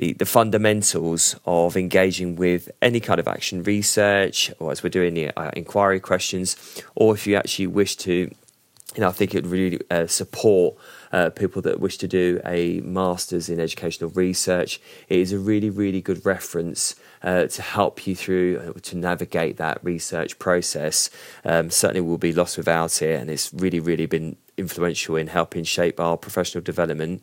the, 0.00 0.14
the 0.14 0.24
fundamentals 0.24 1.36
of 1.44 1.76
engaging 1.76 2.34
with 2.34 2.70
any 2.80 3.00
kind 3.00 3.20
of 3.20 3.28
action 3.28 3.62
research, 3.62 4.50
or 4.58 4.72
as 4.72 4.82
we're 4.82 4.88
doing 4.88 5.12
the 5.12 5.30
uh, 5.38 5.50
inquiry 5.54 6.00
questions, 6.00 6.56
or 6.94 7.12
if 7.12 7.26
you 7.26 7.36
actually 7.36 7.66
wish 7.66 7.96
to, 7.96 8.12
you 8.12 9.00
know, 9.00 9.08
I 9.08 9.12
think 9.12 9.34
it 9.34 9.42
would 9.42 9.52
really 9.52 9.78
uh, 9.90 10.06
support 10.06 10.76
uh, 11.12 11.28
people 11.28 11.60
that 11.62 11.80
wish 11.80 11.98
to 11.98 12.08
do 12.08 12.40
a 12.46 12.80
master's 12.80 13.50
in 13.50 13.60
educational 13.60 14.08
research. 14.10 14.80
It 15.10 15.18
is 15.18 15.34
a 15.34 15.38
really, 15.38 15.68
really 15.68 16.00
good 16.00 16.24
reference 16.24 16.96
uh, 17.22 17.48
to 17.48 17.60
help 17.60 18.06
you 18.06 18.16
through 18.16 18.74
uh, 18.74 18.80
to 18.80 18.96
navigate 18.96 19.58
that 19.58 19.84
research 19.84 20.38
process. 20.38 21.10
Um, 21.44 21.68
certainly, 21.68 22.00
will 22.00 22.16
be 22.16 22.32
lost 22.32 22.56
without 22.56 23.02
it, 23.02 23.20
and 23.20 23.28
it's 23.28 23.52
really, 23.52 23.80
really 23.80 24.06
been 24.06 24.38
influential 24.56 25.16
in 25.16 25.26
helping 25.26 25.64
shape 25.64 26.00
our 26.00 26.16
professional 26.16 26.64
development 26.64 27.22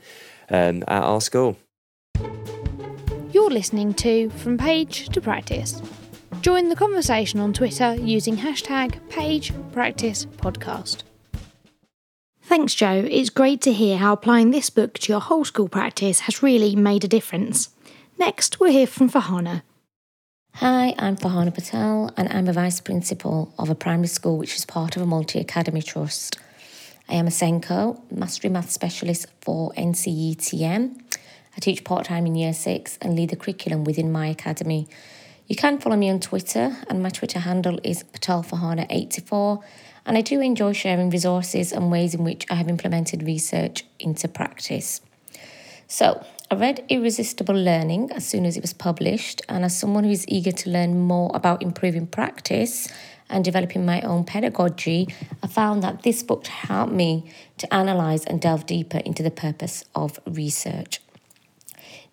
um, 0.52 0.84
at 0.84 1.02
our 1.02 1.22
school. 1.22 1.58
You're 3.32 3.50
listening 3.50 3.94
to 3.96 4.30
From 4.30 4.58
Page 4.58 5.10
to 5.10 5.22
Practice. 5.22 5.82
Join 6.42 6.70
the 6.70 6.76
conversation 6.76 7.40
on 7.40 7.54
Twitter 7.54 7.96
using 7.96 8.38
hashtag 8.38 9.00
PagePracticePodcast. 9.10 11.04
Thanks, 12.42 12.74
Joe. 12.74 13.06
It's 13.10 13.30
great 13.30 13.62
to 13.62 13.74
hear 13.74 13.98
how 13.98 14.14
applying 14.14 14.52
this 14.52 14.70
book 14.70 14.94
to 15.00 15.12
your 15.12 15.20
whole 15.20 15.44
school 15.44 15.68
practice 15.68 16.22
has 16.22 16.42
really 16.42 16.76
made 16.76 17.04
a 17.04 17.08
difference. 17.08 17.70
Next, 18.18 18.60
we'll 18.60 18.72
hear 18.72 18.88
from 18.88 19.10
Fahana. 19.10 19.64
Hi, 20.56 20.96
I'm 20.98 21.18
Fahana 21.18 21.54
Patel, 21.54 22.12
and 22.18 22.30
I'm 22.30 22.48
a 22.48 22.54
vice 22.54 22.80
principal 22.80 23.54
of 23.60 23.70
a 23.70 23.76
primary 23.76 24.08
school 24.08 24.38
which 24.38 24.56
is 24.56 24.66
part 24.66 24.96
of 24.96 25.02
a 25.02 25.06
multi 25.06 25.40
academy 25.40 25.82
trust. 25.82 26.40
I 27.10 27.16
am 27.16 27.28
a 27.28 27.32
SENCO, 27.32 28.02
Mastery 28.10 28.50
Math 28.50 28.72
Specialist 28.72 29.28
for 29.42 29.72
NCETM 29.74 31.07
I 31.58 31.60
teach 31.60 31.84
part 31.84 32.06
time 32.06 32.28
in 32.28 32.36
year 32.36 32.54
six 32.54 33.00
and 33.02 33.16
lead 33.16 33.32
the 33.32 33.36
curriculum 33.36 33.84
within 33.84 34.12
my 34.12 34.28
academy. 34.28 34.88
You 35.48 35.56
can 35.56 35.80
follow 35.80 35.96
me 35.96 36.08
on 36.08 36.20
Twitter, 36.20 36.78
and 36.88 37.02
my 37.02 37.10
Twitter 37.10 37.40
handle 37.40 37.80
is 37.84 38.04
patelfahana84. 38.04 39.64
And 40.06 40.18
I 40.18 40.22
do 40.22 40.40
enjoy 40.40 40.74
sharing 40.74 41.10
resources 41.10 41.72
and 41.72 41.90
ways 41.90 42.14
in 42.14 42.24
which 42.24 42.46
I 42.52 42.56
have 42.56 42.70
implemented 42.70 43.24
research 43.24 43.86
into 44.00 44.28
practice. 44.28 45.02
So, 45.88 46.24
I 46.52 46.56
read 46.56 46.86
Irresistible 46.90 47.56
Learning 47.56 48.12
as 48.12 48.26
soon 48.26 48.46
as 48.46 48.56
it 48.56 48.62
was 48.62 48.74
published, 48.74 49.42
and 49.50 49.66
as 49.66 49.78
someone 49.78 50.04
who 50.04 50.12
is 50.12 50.26
eager 50.28 50.52
to 50.52 50.70
learn 50.70 51.00
more 51.00 51.32
about 51.34 51.64
improving 51.64 52.06
practice 52.06 52.88
and 53.30 53.44
developing 53.44 53.84
my 53.86 54.02
own 54.02 54.26
pedagogy, 54.26 55.08
I 55.42 55.48
found 55.48 55.82
that 55.82 56.04
this 56.04 56.22
book 56.24 56.46
helped 56.46 56.94
me 56.94 57.32
to 57.58 57.68
analyse 57.72 58.26
and 58.26 58.40
delve 58.40 58.66
deeper 58.66 59.00
into 59.00 59.24
the 59.24 59.32
purpose 59.32 59.84
of 59.96 60.20
research. 60.26 61.02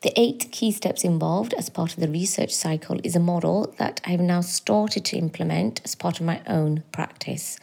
The 0.04 0.12
eight 0.20 0.52
key 0.52 0.70
steps 0.70 1.02
involved 1.02 1.54
as 1.54 1.70
part 1.70 1.94
of 1.94 2.00
the 2.00 2.08
research 2.08 2.54
cycle 2.54 3.00
is 3.02 3.16
a 3.16 3.20
model 3.20 3.74
that 3.78 4.02
I 4.04 4.10
have 4.10 4.20
now 4.20 4.42
started 4.42 5.02
to 5.06 5.16
implement 5.16 5.80
as 5.82 5.94
part 5.94 6.20
of 6.20 6.26
my 6.26 6.42
own 6.46 6.82
practice. 6.92 7.58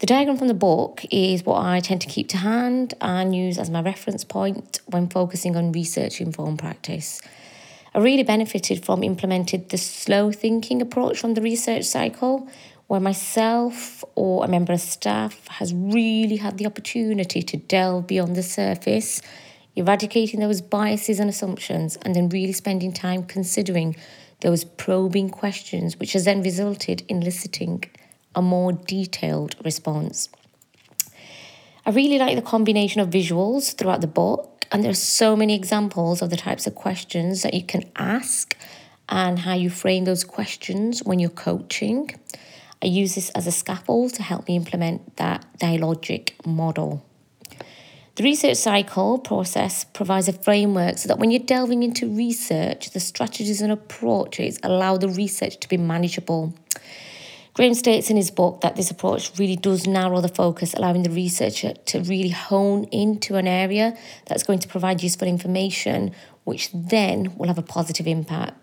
The 0.00 0.06
diagram 0.06 0.36
from 0.36 0.48
the 0.48 0.52
book 0.68 1.06
is 1.10 1.46
what 1.46 1.64
I 1.64 1.80
tend 1.80 2.02
to 2.02 2.08
keep 2.08 2.28
to 2.28 2.36
hand 2.36 2.92
and 3.00 3.34
use 3.34 3.56
as 3.56 3.70
my 3.70 3.80
reference 3.80 4.22
point 4.22 4.80
when 4.84 5.08
focusing 5.08 5.56
on 5.56 5.72
research 5.72 6.20
informed 6.20 6.58
practice. 6.58 7.22
I 7.94 8.00
really 8.00 8.22
benefited 8.22 8.84
from 8.84 9.02
implementing 9.02 9.64
the 9.70 9.78
slow 9.78 10.32
thinking 10.32 10.82
approach 10.82 11.18
from 11.18 11.32
the 11.32 11.40
research 11.40 11.84
cycle, 11.84 12.46
where 12.86 13.00
myself 13.00 14.04
or 14.14 14.44
a 14.44 14.48
member 14.48 14.74
of 14.74 14.80
staff 14.82 15.48
has 15.48 15.72
really 15.72 16.36
had 16.36 16.58
the 16.58 16.66
opportunity 16.66 17.40
to 17.40 17.56
delve 17.56 18.06
beyond 18.06 18.36
the 18.36 18.42
surface 18.42 19.22
eradicating 19.76 20.40
those 20.40 20.60
biases 20.60 21.20
and 21.20 21.30
assumptions, 21.30 21.96
and 22.02 22.14
then 22.14 22.28
really 22.30 22.52
spending 22.52 22.92
time 22.92 23.22
considering 23.22 23.94
those 24.40 24.64
probing 24.64 25.30
questions, 25.30 25.98
which 25.98 26.14
has 26.14 26.24
then 26.24 26.42
resulted 26.42 27.02
in 27.08 27.22
eliciting 27.22 27.84
a 28.34 28.42
more 28.42 28.72
detailed 28.72 29.54
response. 29.64 30.28
I 31.84 31.90
really 31.90 32.18
like 32.18 32.34
the 32.34 32.42
combination 32.42 33.00
of 33.00 33.10
visuals 33.10 33.74
throughout 33.76 34.00
the 34.00 34.08
book, 34.08 34.66
and 34.72 34.82
there 34.82 34.90
are 34.90 34.94
so 34.94 35.36
many 35.36 35.54
examples 35.54 36.20
of 36.20 36.30
the 36.30 36.36
types 36.36 36.66
of 36.66 36.74
questions 36.74 37.42
that 37.42 37.54
you 37.54 37.62
can 37.62 37.84
ask 37.94 38.56
and 39.08 39.38
how 39.38 39.54
you 39.54 39.70
frame 39.70 40.04
those 40.04 40.24
questions 40.24 41.04
when 41.04 41.20
you're 41.20 41.30
coaching. 41.30 42.10
I 42.82 42.86
use 42.86 43.14
this 43.14 43.30
as 43.30 43.46
a 43.46 43.52
scaffold 43.52 44.14
to 44.14 44.22
help 44.22 44.48
me 44.48 44.56
implement 44.56 45.16
that 45.16 45.46
dialogic 45.58 46.32
model. 46.44 47.05
The 48.16 48.24
research 48.24 48.56
cycle 48.56 49.18
process 49.18 49.84
provides 49.84 50.26
a 50.26 50.32
framework 50.32 50.96
so 50.96 51.06
that 51.08 51.18
when 51.18 51.30
you're 51.30 51.38
delving 51.38 51.82
into 51.82 52.08
research, 52.08 52.92
the 52.92 53.00
strategies 53.00 53.60
and 53.60 53.70
approaches 53.70 54.58
allow 54.62 54.96
the 54.96 55.10
research 55.10 55.60
to 55.60 55.68
be 55.68 55.76
manageable. 55.76 56.54
Graham 57.52 57.74
states 57.74 58.08
in 58.08 58.16
his 58.16 58.30
book 58.30 58.62
that 58.62 58.74
this 58.74 58.90
approach 58.90 59.38
really 59.38 59.56
does 59.56 59.86
narrow 59.86 60.22
the 60.22 60.30
focus, 60.30 60.72
allowing 60.72 61.02
the 61.02 61.10
researcher 61.10 61.74
to 61.74 62.00
really 62.00 62.30
hone 62.30 62.84
into 62.84 63.36
an 63.36 63.46
area 63.46 63.94
that's 64.24 64.44
going 64.44 64.60
to 64.60 64.68
provide 64.68 65.02
useful 65.02 65.28
information, 65.28 66.12
which 66.44 66.70
then 66.72 67.36
will 67.36 67.48
have 67.48 67.58
a 67.58 67.62
positive 67.62 68.06
impact. 68.06 68.54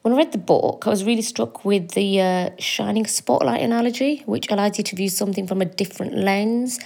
When 0.00 0.14
I 0.14 0.16
read 0.16 0.32
the 0.32 0.38
book, 0.38 0.82
I 0.84 0.90
was 0.90 1.04
really 1.04 1.22
struck 1.22 1.64
with 1.64 1.92
the 1.92 2.20
uh, 2.20 2.50
shining 2.58 3.06
spotlight 3.06 3.62
analogy, 3.62 4.24
which 4.26 4.50
allows 4.50 4.78
you 4.78 4.82
to 4.82 4.96
view 4.96 5.08
something 5.08 5.46
from 5.46 5.62
a 5.62 5.64
different 5.64 6.16
lens 6.16 6.80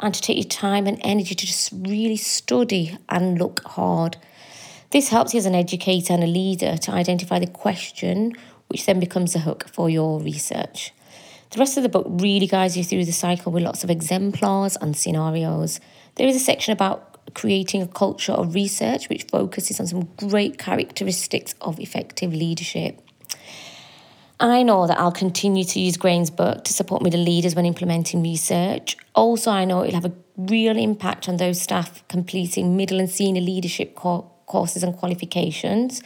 and 0.00 0.14
to 0.14 0.20
take 0.20 0.36
your 0.36 0.44
time 0.44 0.86
and 0.86 1.00
energy 1.02 1.34
to 1.34 1.46
just 1.46 1.72
really 1.72 2.16
study 2.16 2.96
and 3.08 3.38
look 3.38 3.62
hard. 3.64 4.16
This 4.90 5.08
helps 5.08 5.34
you 5.34 5.38
as 5.38 5.46
an 5.46 5.54
educator 5.54 6.12
and 6.12 6.24
a 6.24 6.26
leader 6.26 6.76
to 6.76 6.92
identify 6.92 7.38
the 7.38 7.46
question, 7.46 8.32
which 8.68 8.86
then 8.86 9.00
becomes 9.00 9.34
a 9.34 9.40
hook 9.40 9.68
for 9.72 9.90
your 9.90 10.20
research. 10.20 10.92
The 11.50 11.58
rest 11.58 11.76
of 11.76 11.82
the 11.82 11.88
book 11.88 12.06
really 12.08 12.46
guides 12.46 12.76
you 12.76 12.84
through 12.84 13.06
the 13.06 13.12
cycle 13.12 13.52
with 13.52 13.62
lots 13.62 13.82
of 13.82 13.90
exemplars 13.90 14.76
and 14.76 14.96
scenarios. 14.96 15.80
There 16.16 16.28
is 16.28 16.36
a 16.36 16.40
section 16.40 16.72
about 16.72 17.34
creating 17.34 17.82
a 17.82 17.86
culture 17.86 18.32
of 18.32 18.54
research 18.54 19.08
which 19.08 19.24
focuses 19.24 19.80
on 19.80 19.86
some 19.86 20.08
great 20.16 20.58
characteristics 20.58 21.54
of 21.60 21.80
effective 21.80 22.32
leadership. 22.32 23.00
I 24.40 24.62
know 24.62 24.86
that 24.86 24.98
I'll 24.98 25.10
continue 25.10 25.64
to 25.64 25.80
use 25.80 25.96
Graham's 25.96 26.30
book 26.30 26.62
to 26.64 26.72
support 26.72 27.02
middle 27.02 27.20
leaders 27.20 27.56
when 27.56 27.66
implementing 27.66 28.22
research. 28.22 28.96
Also, 29.14 29.50
I 29.50 29.64
know 29.64 29.82
it'll 29.82 30.00
have 30.00 30.04
a 30.04 30.14
real 30.36 30.76
impact 30.76 31.28
on 31.28 31.38
those 31.38 31.60
staff 31.60 32.06
completing 32.06 32.76
middle 32.76 33.00
and 33.00 33.10
senior 33.10 33.42
leadership 33.42 33.96
co- 33.96 34.30
courses 34.46 34.84
and 34.84 34.96
qualifications. 34.96 36.02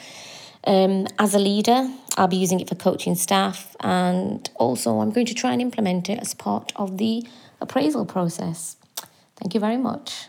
Um, 0.64 1.06
as 1.18 1.34
a 1.34 1.38
leader, 1.38 1.90
I'll 2.16 2.28
be 2.28 2.36
using 2.36 2.60
it 2.60 2.68
for 2.68 2.74
coaching 2.74 3.16
staff, 3.16 3.76
and 3.80 4.48
also 4.54 5.00
I'm 5.00 5.10
going 5.10 5.26
to 5.26 5.34
try 5.34 5.52
and 5.52 5.60
implement 5.60 6.08
it 6.08 6.18
as 6.18 6.32
part 6.32 6.72
of 6.76 6.96
the 6.96 7.26
appraisal 7.60 8.06
process. 8.06 8.76
Thank 9.36 9.52
you 9.52 9.60
very 9.60 9.76
much. 9.76 10.28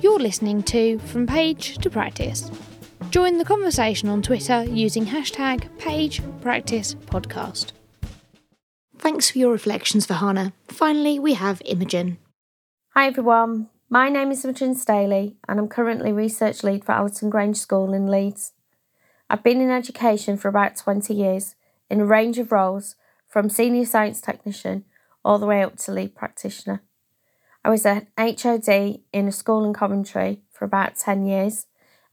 You're 0.00 0.18
listening 0.18 0.62
to 0.64 0.98
From 0.98 1.26
Page 1.26 1.78
to 1.78 1.90
Practice. 1.90 2.50
Join 3.10 3.38
the 3.38 3.44
conversation 3.44 4.08
on 4.08 4.22
Twitter 4.22 4.64
using 4.64 5.06
hashtag 5.06 5.68
PagePracticePodcast. 5.78 7.72
Thanks 8.98 9.30
for 9.30 9.38
your 9.38 9.52
reflections, 9.52 10.06
Vahana. 10.06 10.52
Finally, 10.68 11.18
we 11.18 11.34
have 11.34 11.62
Imogen. 11.64 12.18
Hi 12.94 13.06
everyone, 13.06 13.68
my 13.90 14.08
name 14.08 14.32
is 14.32 14.44
Imogen 14.44 14.74
Staley 14.74 15.36
and 15.46 15.60
I'm 15.60 15.68
currently 15.68 16.12
Research 16.12 16.64
Lead 16.64 16.84
for 16.84 16.92
Allerton 16.92 17.30
Grange 17.30 17.58
School 17.58 17.92
in 17.92 18.06
Leeds. 18.06 18.52
I've 19.28 19.42
been 19.44 19.60
in 19.60 19.70
education 19.70 20.36
for 20.36 20.48
about 20.48 20.76
20 20.76 21.12
years 21.14 21.54
in 21.90 22.00
a 22.00 22.06
range 22.06 22.38
of 22.38 22.50
roles 22.50 22.96
from 23.28 23.50
Senior 23.50 23.84
Science 23.84 24.20
Technician 24.20 24.84
all 25.24 25.38
the 25.38 25.46
way 25.46 25.62
up 25.62 25.76
to 25.76 25.92
Lead 25.92 26.14
Practitioner. 26.14 26.82
I 27.64 27.70
was 27.70 27.84
an 27.84 28.06
HOD 28.16 29.00
in 29.12 29.28
a 29.28 29.32
school 29.32 29.64
in 29.64 29.74
Coventry 29.74 30.40
for 30.52 30.64
about 30.64 30.96
10 30.96 31.26
years 31.26 31.66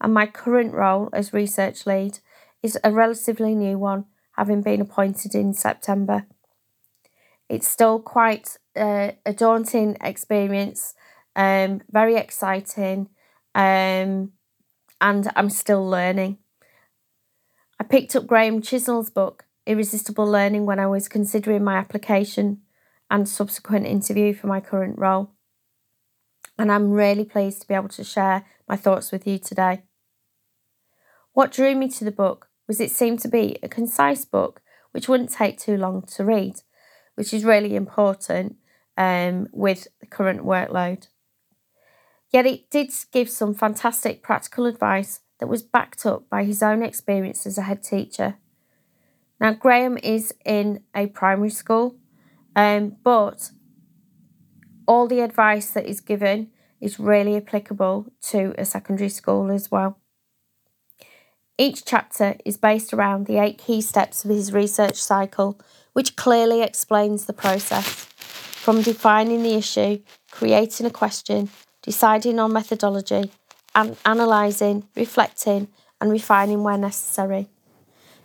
and 0.04 0.14
my 0.14 0.28
current 0.28 0.74
role 0.74 1.10
as 1.14 1.34
Research 1.34 1.88
Lead 1.88 2.20
is 2.62 2.78
a 2.84 2.92
relatively 2.92 3.56
new 3.56 3.80
one, 3.80 4.06
having 4.34 4.62
been 4.62 4.82
appointed 4.82 5.34
in 5.34 5.54
September. 5.54 6.28
It's 7.50 7.68
still 7.68 8.00
quite 8.00 8.58
uh, 8.76 9.12
a 9.26 9.34
daunting 9.34 9.98
experience 10.02 10.94
um, 11.36 11.82
very 11.90 12.16
exciting, 12.16 13.10
um, 13.56 14.32
and 15.02 15.32
I'm 15.36 15.50
still 15.50 15.88
learning. 15.88 16.38
I 17.80 17.84
picked 17.84 18.16
up 18.16 18.28
Graham 18.28 18.62
Chisnell's 18.62 19.10
book, 19.10 19.46
Irresistible 19.66 20.28
Learning, 20.28 20.66
when 20.66 20.80
I 20.80 20.88
was 20.88 21.10
considering 21.10 21.64
my 21.64 21.78
application 21.78 22.62
and 23.10 23.28
subsequent 23.28 23.86
interview 23.86 24.34
for 24.34 24.48
my 24.48 24.60
current 24.60 24.98
role. 24.98 25.32
And 26.58 26.72
I'm 26.72 26.92
really 26.92 27.26
pleased 27.26 27.62
to 27.62 27.68
be 27.68 27.74
able 27.74 27.90
to 27.90 28.04
share 28.04 28.46
my 28.68 28.76
thoughts 28.76 29.12
with 29.12 29.26
you 29.26 29.40
today. 29.40 29.82
What 31.34 31.52
drew 31.52 31.76
me 31.76 31.90
to 31.90 32.06
the 32.06 32.12
book 32.12 32.50
was 32.68 32.80
it 32.80 32.92
seemed 32.92 33.20
to 33.22 33.28
be 33.28 33.58
a 33.64 33.68
concise 33.68 34.24
book 34.24 34.62
which 34.92 35.10
wouldn't 35.10 35.32
take 35.32 35.58
too 35.58 35.76
long 35.76 36.04
to 36.04 36.24
read, 36.24 36.62
which 37.16 37.34
is 37.34 37.44
really 37.44 37.76
important 37.76 38.58
um, 38.98 39.48
with 39.52 39.88
the 40.00 40.06
current 40.06 40.42
workload. 40.42 41.08
Yet 42.32 42.46
it 42.46 42.70
did 42.70 42.92
give 43.12 43.30
some 43.30 43.56
fantastic 43.56 44.22
practical 44.22 44.68
advice 44.68 45.22
that 45.40 45.48
was 45.48 45.64
backed 45.64 46.06
up 46.06 46.30
by 46.30 46.44
his 46.44 46.62
own 46.62 46.84
experience 46.84 47.48
as 47.48 47.58
a 47.58 47.64
head 47.64 47.84
teacher. 47.84 48.36
Now, 49.40 49.54
Graham 49.54 49.98
is 49.98 50.34
in 50.46 50.84
a 50.96 51.08
primary 51.08 51.50
school, 51.50 51.96
um, 52.56 52.98
but 53.04 53.52
all 54.88 55.08
the 55.08 55.22
advice 55.22 55.72
that 55.72 55.88
is 55.88 56.00
given 56.00 56.52
is 56.80 57.00
really 57.00 57.36
applicable 57.36 58.12
to 58.30 58.54
a 58.58 58.66
secondary 58.66 59.10
school 59.10 59.52
as 59.52 59.72
well. 59.72 59.98
Each 61.58 61.86
chapter 61.86 62.36
is 62.46 62.58
based 62.58 62.94
around 62.94 63.28
the 63.28 63.38
eight 63.38 63.60
key 63.60 63.82
steps 63.82 64.26
of 64.26 64.32
his 64.32 64.52
research 64.52 64.96
cycle, 64.96 65.60
which 65.94 66.16
clearly 66.16 66.64
explains 66.64 67.26
the 67.26 67.34
process 67.34 67.86
from 68.16 68.82
defining 68.82 69.44
the 69.44 69.54
issue, 69.54 70.02
creating 70.32 70.88
a 70.88 70.90
question, 70.90 71.50
deciding 71.84 72.40
on 72.40 72.54
methodology, 72.54 73.32
and 73.76 73.98
analysing, 74.04 74.88
reflecting, 74.96 75.68
and 76.02 76.12
refining 76.12 76.64
where 76.64 76.78
necessary. 76.78 77.50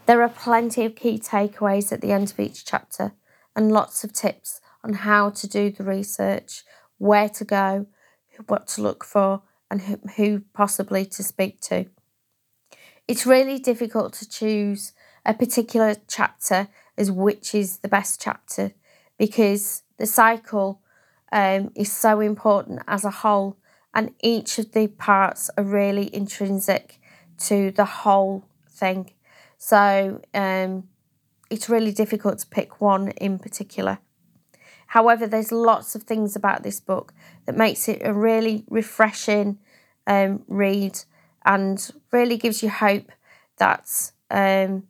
There 0.07 0.23
are 0.23 0.31
plenty 0.31 0.87
of 0.87 0.97
key 0.97 1.19
takeaways 1.19 1.93
at 1.93 2.01
the 2.01 2.13
end 2.13 2.31
of 2.31 2.41
each 2.41 2.65
chapter 2.65 3.13
and 3.55 3.71
lots 3.71 4.05
of 4.05 4.15
tips 4.15 4.63
on 4.83 4.95
how 4.95 5.29
to 5.31 5.47
do 5.47 5.71
the 5.71 5.85
research, 5.85 6.63
where 6.97 7.29
to 7.29 7.45
go, 7.45 7.89
what 8.47 8.69
to 8.69 8.81
look 8.81 9.05
for, 9.05 9.43
and 9.71 9.83
who 10.17 10.45
possibly 10.55 11.05
to 11.05 11.23
speak 11.23 11.61
to. 11.61 11.91
It's 13.09 13.25
really 13.25 13.59
difficult 13.59 14.13
to 14.15 14.29
choose 14.29 14.93
a 15.25 15.33
particular 15.33 15.97
chapter 16.09 16.69
as 16.99 17.11
which 17.11 17.55
is 17.55 17.79
the 17.79 17.89
best 17.89 18.21
chapter 18.21 18.73
because 19.17 19.83
the 19.97 20.05
cycle 20.05 20.83
um, 21.33 21.73
is 21.75 21.91
so 21.91 22.21
important 22.21 22.81
as 22.87 23.07
a 23.07 23.11
whole, 23.11 23.57
and 23.95 24.15
each 24.23 24.59
of 24.59 24.73
the 24.73 24.89
parts 24.89 25.51
are 25.57 25.65
really 25.65 26.15
intrinsic 26.15 27.01
to 27.39 27.71
the 27.71 27.87
whole 27.87 28.45
thing. 28.69 29.13
So 29.57 30.21
um, 30.35 30.89
it's 31.51 31.69
really 31.71 31.93
difficult 31.93 32.41
to 32.41 32.47
pick 32.47 32.79
one 32.81 33.09
in 33.13 33.39
particular. 33.39 34.01
However, 34.89 35.27
there's 35.27 35.51
lots 35.51 35.95
of 35.95 36.03
things 36.03 36.37
about 36.37 36.63
this 36.63 36.79
book 36.79 37.15
that 37.47 37.57
makes 37.57 37.89
it 37.89 38.03
a 38.05 38.13
really 38.13 38.65
refreshing 38.69 39.59
um, 40.07 40.43
read 40.47 40.99
and 41.45 41.91
really 42.13 42.37
gives 42.37 42.63
you 42.63 42.71
hope 42.71 43.11
that 43.59 44.13
um, 44.31 44.85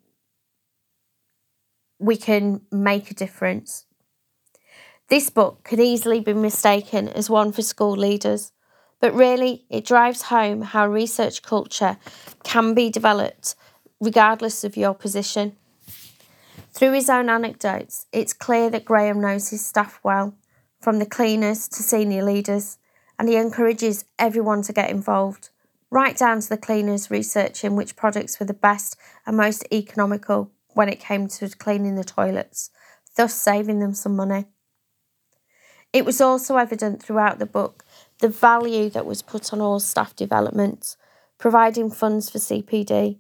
we 1.99 2.17
can 2.17 2.61
make 2.71 3.11
a 3.11 3.15
difference. 3.15 3.87
This 5.09 5.31
book 5.31 5.65
could 5.65 5.81
easily 5.81 6.21
be 6.21 6.35
mistaken 6.35 7.09
as 7.09 7.31
one 7.31 7.53
for 7.53 7.63
school 7.63 7.97
leaders, 7.97 8.53
but 9.01 9.15
really 9.15 9.65
it 9.71 9.87
drives 9.87 10.23
home 10.23 10.63
how 10.63 10.87
research 10.87 11.43
culture 11.43 11.97
can 12.45 12.75
be 12.75 12.91
developed 12.91 13.55
regardless 14.01 14.65
of 14.65 14.77
your 14.77 14.95
position. 14.95 15.57
Through 16.73 16.93
his 16.93 17.11
own 17.11 17.29
anecdotes, 17.29 18.07
it's 18.13 18.33
clear 18.33 18.71
that 18.71 18.85
Graham 18.85 19.21
knows 19.21 19.49
his 19.49 19.65
staff 19.65 19.99
well, 20.05 20.35
from 20.81 20.99
the 20.99 21.07
cleaners 21.07 21.67
to 21.69 21.83
senior 21.83 22.23
leaders, 22.23 22.79
and 23.19 23.29
he 23.29 23.37
encourages 23.37 24.05
everyone 24.19 24.63
to 24.63 24.73
get 24.73 24.91
involved, 24.91 25.51
right 25.91 26.17
down 26.17 26.41
to 26.41 26.49
the 26.49 26.57
cleaners 26.57 27.11
researching 27.11 27.77
which 27.77 27.97
products 27.97 28.39
were 28.39 28.47
the 28.47 28.55
best 28.55 28.97
and 29.27 29.37
most 29.37 29.67
economical 29.73 30.51
when 30.75 30.89
it 30.89 31.01
came 31.01 31.27
to 31.29 31.49
cleaning 31.49 31.95
the 31.95 32.05
toilets, 32.05 32.71
thus 33.17 33.35
saving 33.35 33.81
them 33.81 33.95
some 33.95 34.15
money. 34.15 34.47
It 35.93 36.05
was 36.05 36.21
also 36.21 36.57
evident 36.57 37.03
throughout 37.03 37.39
the 37.39 37.47
book 37.47 37.85
the 38.21 38.29
value 38.29 38.91
that 38.91 39.07
was 39.07 39.23
put 39.23 39.53
on 39.53 39.61
all 39.61 39.81
staff 39.81 40.15
development, 40.15 40.97
providing 41.39 41.91
funds 41.91 42.29
for 42.29 42.39
CPD. 42.39 43.19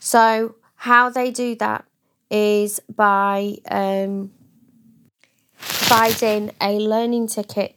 So, 0.00 0.56
how 0.76 1.10
they 1.10 1.30
do 1.30 1.54
that 1.56 1.84
is 2.30 2.80
by 2.94 3.56
um, 3.70 4.32
providing 5.58 6.50
a 6.60 6.78
learning 6.78 7.28
ticket 7.28 7.76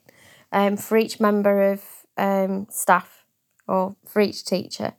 um, 0.51 0.75
for 0.75 0.97
each 0.97 1.19
member 1.19 1.71
of 1.71 1.83
um, 2.17 2.67
staff 2.69 3.20
or 3.71 3.95
for 4.05 4.21
each 4.21 4.43
teacher 4.43 4.93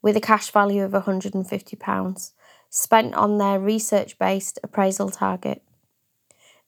with 0.00 0.16
a 0.16 0.20
cash 0.20 0.50
value 0.50 0.82
of 0.82 0.92
£150 0.92 2.30
spent 2.70 3.14
on 3.14 3.38
their 3.38 3.60
research 3.60 4.18
based 4.18 4.58
appraisal 4.62 5.10
target. 5.10 5.62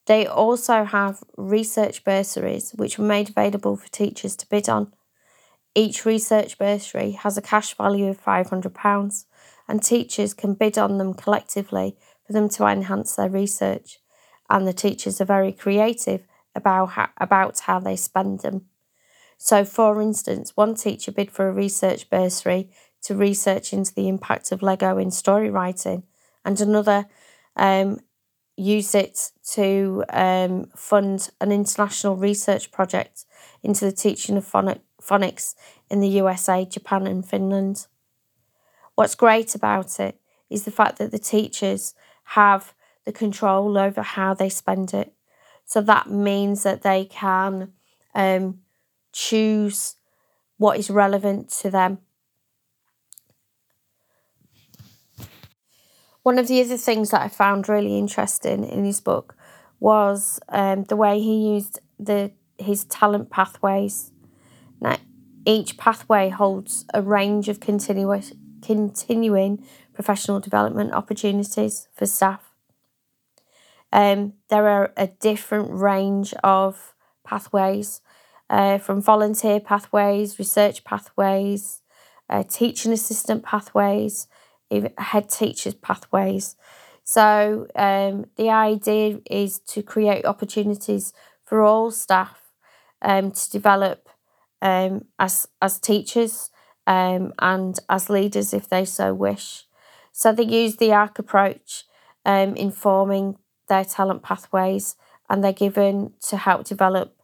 They 0.05 0.27
also 0.27 0.85
have 0.85 1.25
research 1.37 2.05
bursaries, 2.05 2.73
which 2.77 2.99
were 2.99 3.07
made 3.07 3.31
available 3.31 3.77
for 3.77 3.89
teachers 3.89 4.37
to 4.37 4.49
bid 4.49 4.69
on. 4.69 4.93
Each 5.75 6.05
research 6.05 6.59
bursary 6.59 7.13
has 7.13 7.37
a 7.37 7.43
cash 7.43 7.75
value 7.75 8.07
of 8.09 8.23
£500, 8.23 9.25
and 9.67 9.83
teachers 9.83 10.33
can 10.33 10.55
bid 10.55 10.79
on 10.79 10.99
them 10.99 11.15
collectively 11.15 11.97
for 12.27 12.35
them 12.35 12.49
to 12.51 12.67
enhance 12.67 13.17
their 13.17 13.31
research. 13.31 13.99
And 14.49 14.67
the 14.67 14.73
teachers 14.73 15.21
are 15.21 15.25
very 15.25 15.53
creative 15.53 16.23
about 16.55 16.91
how, 16.91 17.09
about 17.17 17.59
how 17.61 17.81
they 17.81 17.97
spend 17.97 18.41
them. 18.41 18.67
So, 19.39 19.65
for 19.65 20.01
instance, 20.01 20.57
one 20.57 20.75
teacher 20.75 21.13
bid 21.13 21.31
for 21.31 21.49
a 21.49 21.53
research 21.53 22.09
bursary 22.11 22.71
to 23.03 23.15
research 23.15 23.73
into 23.73 23.95
the 23.95 24.09
impact 24.09 24.51
of 24.51 24.63
Lego 24.63 24.99
in 24.99 25.11
story 25.11 25.51
writing, 25.51 26.05
and 26.45 26.61
another 26.61 27.07
um, 27.57 28.01
use 28.57 28.95
it 28.95 29.33
to 29.53 30.05
um, 30.11 30.67
fund 30.75 31.31
an 31.41 31.53
international 31.53 32.17
research 32.17 32.73
project 32.73 33.25
into 33.63 33.85
the 33.85 33.93
teaching 33.93 34.37
of 34.37 34.45
phonic- 34.45 34.81
phonics 35.01 35.55
in 35.91 36.01
the 36.01 36.09
USA, 36.09 36.65
Japan, 36.65 37.07
and 37.07 37.29
Finland. 37.29 37.87
What's 38.95 39.15
great 39.15 39.55
about 39.55 40.01
it 40.01 40.19
is 40.49 40.65
the 40.65 40.71
fact 40.71 40.99
that 40.99 41.11
the 41.11 41.19
teachers 41.19 41.95
have 42.25 42.73
the 43.05 43.13
control 43.13 43.77
over 43.77 44.03
how 44.03 44.35
they 44.35 44.49
spend 44.49 44.95
it. 44.95 45.13
So 45.65 45.81
that 45.83 46.09
means 46.09 46.63
that 46.63 46.83
they 46.83 47.05
can 47.05 47.73
um, 48.15 48.61
choose 49.17 49.97
what 50.59 50.79
is 50.79 50.91
relevant 50.91 51.49
to 51.49 51.71
them. 51.71 51.99
One 56.23 56.39
of 56.39 56.49
the 56.49 56.61
other 56.61 56.77
things 56.77 57.11
that 57.11 57.23
I 57.23 57.29
found 57.29 57.69
really 57.69 57.99
interesting 57.99 58.65
in 58.65 58.85
his 58.85 59.01
book 59.01 59.35
was 59.81 60.39
um, 60.51 60.85
the 60.85 60.97
way 60.97 61.19
he 61.19 61.55
used 61.55 61.81
the 61.99 62.33
his 62.59 62.85
talent 62.85 63.31
pathways. 63.31 64.13
Now, 64.81 64.97
each 65.47 65.79
pathway 65.79 66.29
holds 66.29 66.85
a 66.93 67.01
range 67.01 67.49
of 67.49 67.61
continuous, 67.61 68.33
continuing 68.63 69.65
professional 69.95 70.41
development 70.41 70.93
opportunities 70.93 71.89
for 71.95 72.07
staff. 72.07 72.53
Um, 73.93 74.35
there 74.49 74.69
are 74.69 74.93
a 74.97 75.07
different 75.07 75.71
range 75.71 76.35
of 76.43 76.95
pathways 77.25 78.01
uh, 78.49 78.79
from 78.79 79.01
volunteer 79.01 79.61
pathways, 79.61 80.39
research 80.39 80.85
pathways, 80.85 81.83
uh, 82.29 82.43
teaching 82.43 82.93
assistant 82.93 83.43
pathways, 83.43 84.29
head 84.99 85.29
teachers 85.31 85.75
pathways. 85.75 86.57
So 87.05 87.67
um, 87.77 88.27
the 88.37 88.51
idea 88.51 89.21
is 89.31 89.61
to 89.61 89.83
create 89.83 90.25
opportunities 90.25 91.13
for 91.45 91.63
all 91.63 91.91
staff 91.91 92.51
um, 93.03 93.31
to 93.31 93.51
develop 93.51 94.09
um, 94.61 95.05
as 95.19 95.47
as 95.63 95.79
teachers 95.79 96.51
um, 96.87 97.33
and 97.39 97.79
as 97.89 98.11
leaders 98.11 98.53
if 98.53 98.69
they 98.69 98.85
so 98.85 99.15
wish. 99.15 99.67
So 100.13 100.33
they 100.33 100.45
use 100.45 100.77
the 100.77 100.93
ARC 100.93 101.19
approach 101.19 101.85
um, 102.25 102.57
in 102.57 102.71
forming 102.73 103.37
their 103.69 103.85
talent 103.85 104.23
pathways 104.23 104.97
and 105.29 105.43
they're 105.43 105.53
given 105.53 106.13
to 106.29 106.37
help 106.37 106.65
develop 106.65 107.15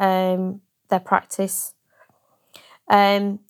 um, 0.00 0.62
their 0.88 1.00
practice. 1.00 1.74
Um, 2.88 3.40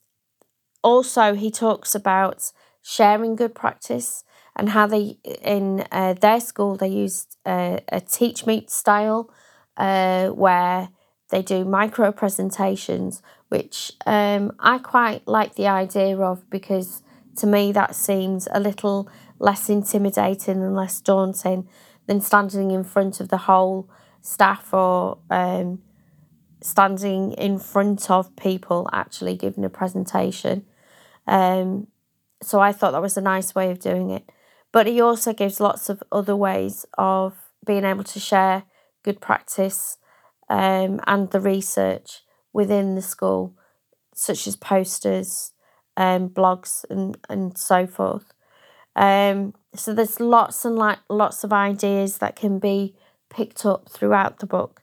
also, 0.82 1.34
he 1.34 1.51
talks 1.51 1.95
about 1.95 2.53
sharing 2.82 3.36
good 3.36 3.55
practice 3.55 4.24
and 4.57 4.70
how 4.70 4.86
they 4.86 5.18
in 5.43 5.86
uh, 5.93 6.14
their 6.14 6.41
school 6.41 6.76
they 6.76 6.89
used 6.89 7.36
uh, 7.47 7.78
a 7.89 8.01
teach 8.01 8.47
meet 8.47 8.70
style 8.70 9.30
uh, 9.76 10.28
where 10.28 10.89
they 11.30 11.43
do 11.43 11.64
micro 11.64 12.11
presentations, 12.11 13.22
which 13.49 13.93
um, 14.07 14.53
I 14.59 14.78
quite 14.78 15.26
like 15.28 15.55
the 15.55 15.68
idea 15.68 16.18
of 16.18 16.49
because 16.51 17.03
to 17.36 17.47
me 17.47 17.72
that 17.72 17.95
seems 17.95 18.49
a 18.51 18.61
little 18.61 19.09
less 19.39 19.68
intimidating 19.68 20.62
and 20.62 20.74
less 20.74 21.01
daunting 21.01 21.68
than 22.07 22.20
standing 22.20 22.70
in 22.70 22.82
front 22.82 23.20
of 23.20 23.28
the 23.28 23.36
whole 23.36 23.89
staff 24.22 24.72
or 24.72 25.18
um, 25.30 25.80
standing 26.61 27.32
in 27.32 27.59
front 27.59 28.11
of 28.11 28.34
people 28.36 28.88
actually 28.92 29.36
giving 29.36 29.64
a 29.64 29.70
presentation. 29.70 30.64
Um, 31.26 31.88
so 32.42 32.61
I 32.61 32.72
thought 32.72 32.92
that 32.92 33.02
was 33.02 33.16
a 33.16 33.22
nice 33.22 33.54
way 33.54 33.70
of 33.70 33.80
doing 33.80 34.11
it. 34.11 34.30
But 34.72 34.86
he 34.86 35.00
also 35.00 35.32
gives 35.32 35.61
lots 35.61 35.88
of 35.88 36.02
other 36.12 36.36
ways 36.36 36.84
of 36.96 37.34
being 37.64 37.84
able 37.84 38.04
to 38.04 38.20
share 38.20 38.64
good 39.02 39.20
practice 39.20 39.98
um, 40.48 41.00
and 41.06 41.30
the 41.30 41.40
research 41.40 42.22
within 42.52 42.94
the 42.94 43.02
school, 43.02 43.54
such 44.14 44.46
as 44.46 44.56
posters, 44.56 45.52
um, 45.96 46.28
blogs, 46.28 46.84
and, 46.90 47.16
and 47.28 47.56
so 47.56 47.86
forth. 47.86 48.32
Um, 48.96 49.54
so 49.74 49.94
there's 49.94 50.20
lots 50.20 50.64
and 50.64 50.76
like 50.76 50.98
lots 51.09 51.44
of 51.44 51.52
ideas 51.52 52.18
that 52.18 52.36
can 52.36 52.59
be 52.59 52.94
picked 53.30 53.64
up 53.64 53.88
throughout 53.88 54.40
the 54.40 54.46
book. 54.46 54.82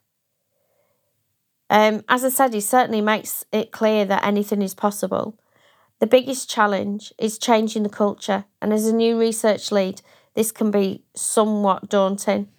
Um, 1.70 2.03
as 2.07 2.24
I 2.24 2.30
said, 2.30 2.53
he 2.53 2.61
certainly 2.61 3.01
makes 3.01 3.43
it 3.51 3.72
clear 3.72 4.05
that 4.05 4.24
anything 4.24 4.61
is 4.61 4.76
possible. 4.76 5.38
The 5.99 6.07
biggest 6.07 6.49
challenge 6.49 7.13
is 7.18 7.38
changing 7.38 7.84
the 7.84 7.89
culture, 7.89 8.45
and 8.61 8.74
as 8.74 8.86
a 8.86 8.95
new 8.95 9.20
research 9.20 9.72
lead, 9.72 10.01
this 10.36 10.51
can 10.51 10.70
be 10.70 11.03
somewhat 11.16 11.89
daunting. 11.89 12.49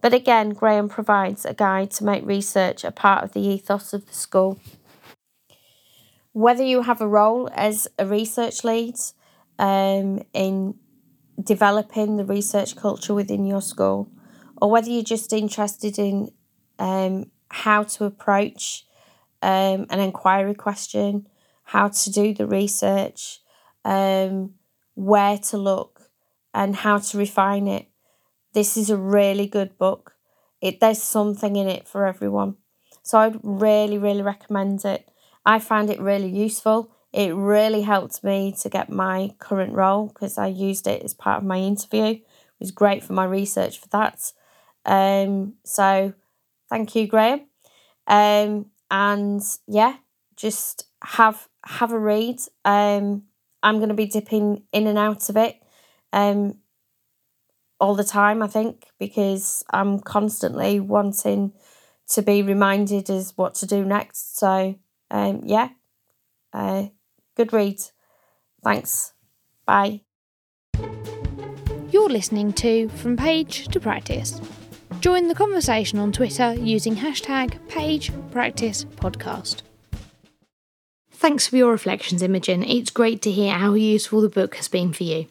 But 0.00 0.14
again, 0.14 0.50
Graham 0.50 0.88
provides 0.88 1.44
a 1.44 1.54
guide 1.54 1.90
to 1.92 2.04
make 2.04 2.24
research 2.24 2.84
a 2.84 2.90
part 2.90 3.22
of 3.22 3.32
the 3.32 3.40
ethos 3.40 3.92
of 3.92 4.06
the 4.06 4.14
school. 4.14 4.58
Whether 6.32 6.64
you 6.64 6.82
have 6.82 7.00
a 7.00 7.08
role 7.08 7.48
as 7.54 7.88
a 7.98 8.06
research 8.06 8.64
lead 8.64 8.96
um, 9.58 10.22
in 10.32 10.74
developing 11.42 12.16
the 12.16 12.24
research 12.24 12.76
culture 12.76 13.14
within 13.14 13.46
your 13.46 13.62
school, 13.62 14.10
or 14.60 14.70
whether 14.70 14.90
you're 14.90 15.02
just 15.02 15.32
interested 15.32 15.98
in 15.98 16.30
um, 16.78 17.30
how 17.56 17.82
to 17.82 18.04
approach 18.04 18.84
um, 19.42 19.86
an 19.90 20.00
inquiry 20.00 20.54
question, 20.54 21.26
how 21.64 21.88
to 21.88 22.10
do 22.10 22.34
the 22.34 22.46
research, 22.46 23.40
um, 23.84 24.54
where 24.94 25.38
to 25.38 25.56
look, 25.56 26.10
and 26.52 26.76
how 26.76 26.98
to 26.98 27.18
refine 27.18 27.66
it. 27.66 27.86
This 28.52 28.76
is 28.76 28.90
a 28.90 28.96
really 28.96 29.46
good 29.46 29.76
book. 29.78 30.14
It 30.60 30.80
there's 30.80 31.02
something 31.02 31.56
in 31.56 31.68
it 31.68 31.86
for 31.88 32.06
everyone. 32.06 32.56
So 33.02 33.18
I'd 33.18 33.38
really, 33.42 33.98
really 33.98 34.22
recommend 34.22 34.84
it. 34.84 35.08
I 35.44 35.58
found 35.58 35.90
it 35.90 36.00
really 36.00 36.28
useful. 36.28 36.90
It 37.12 37.34
really 37.34 37.82
helped 37.82 38.22
me 38.24 38.54
to 38.60 38.68
get 38.68 38.90
my 38.90 39.30
current 39.38 39.72
role 39.72 40.08
because 40.08 40.38
I 40.38 40.48
used 40.48 40.86
it 40.86 41.02
as 41.02 41.14
part 41.14 41.38
of 41.38 41.44
my 41.44 41.58
interview. 41.58 42.04
It 42.04 42.60
was 42.60 42.70
great 42.70 43.02
for 43.04 43.12
my 43.12 43.24
research 43.24 43.78
for 43.78 43.88
that. 43.88 44.32
Um, 44.84 45.54
so 45.64 46.14
thank 46.70 46.94
you, 46.94 47.06
Graham. 47.06 47.46
Um, 48.06 48.66
and 48.90 49.42
yeah, 49.66 49.96
just 50.36 50.86
have 51.02 51.48
have 51.64 51.92
a 51.92 51.98
read. 51.98 52.38
Um, 52.64 53.24
I'm 53.62 53.78
going 53.78 53.88
to 53.88 53.94
be 53.94 54.06
dipping 54.06 54.62
in 54.72 54.86
and 54.86 54.98
out 54.98 55.28
of 55.28 55.36
it. 55.36 55.56
Um, 56.12 56.58
all 57.78 57.94
the 57.94 58.04
time, 58.04 58.42
I 58.42 58.46
think, 58.46 58.86
because 58.98 59.64
I'm 59.70 60.00
constantly 60.00 60.80
wanting 60.80 61.52
to 62.08 62.22
be 62.22 62.42
reminded 62.42 63.10
as 63.10 63.32
what 63.36 63.54
to 63.56 63.66
do 63.66 63.84
next. 63.84 64.38
So, 64.38 64.76
um, 65.10 65.42
yeah, 65.44 65.70
uh, 66.52 66.86
good 67.36 67.52
read. 67.52 67.80
Thanks. 68.62 69.12
Bye. 69.66 70.02
You're 71.90 72.08
listening 72.08 72.52
to 72.54 72.88
From 72.88 73.16
Page 73.16 73.68
to 73.68 73.80
Practice. 73.80 74.40
Join 75.06 75.28
the 75.28 75.36
conversation 75.36 76.00
on 76.00 76.10
Twitter 76.10 76.52
using 76.54 76.96
hashtag 76.96 77.60
PagePracticePodcast. 77.68 79.62
Thanks 81.12 81.46
for 81.46 81.54
your 81.54 81.70
reflections, 81.70 82.22
Imogen. 82.22 82.64
It's 82.64 82.90
great 82.90 83.22
to 83.22 83.30
hear 83.30 83.54
how 83.54 83.74
useful 83.74 84.20
the 84.20 84.28
book 84.28 84.56
has 84.56 84.66
been 84.66 84.92
for 84.92 85.04
you. 85.04 85.26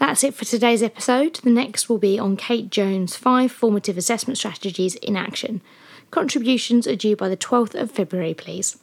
That's 0.00 0.24
it 0.24 0.34
for 0.34 0.44
today's 0.44 0.82
episode. 0.82 1.36
The 1.36 1.50
next 1.50 1.88
will 1.88 1.98
be 1.98 2.18
on 2.18 2.36
Kate 2.36 2.68
Jones' 2.68 3.14
five 3.14 3.52
formative 3.52 3.96
assessment 3.96 4.38
strategies 4.38 4.96
in 4.96 5.16
action. 5.16 5.60
Contributions 6.10 6.88
are 6.88 6.96
due 6.96 7.14
by 7.14 7.28
the 7.28 7.36
12th 7.36 7.80
of 7.80 7.92
February, 7.92 8.34
please. 8.34 8.76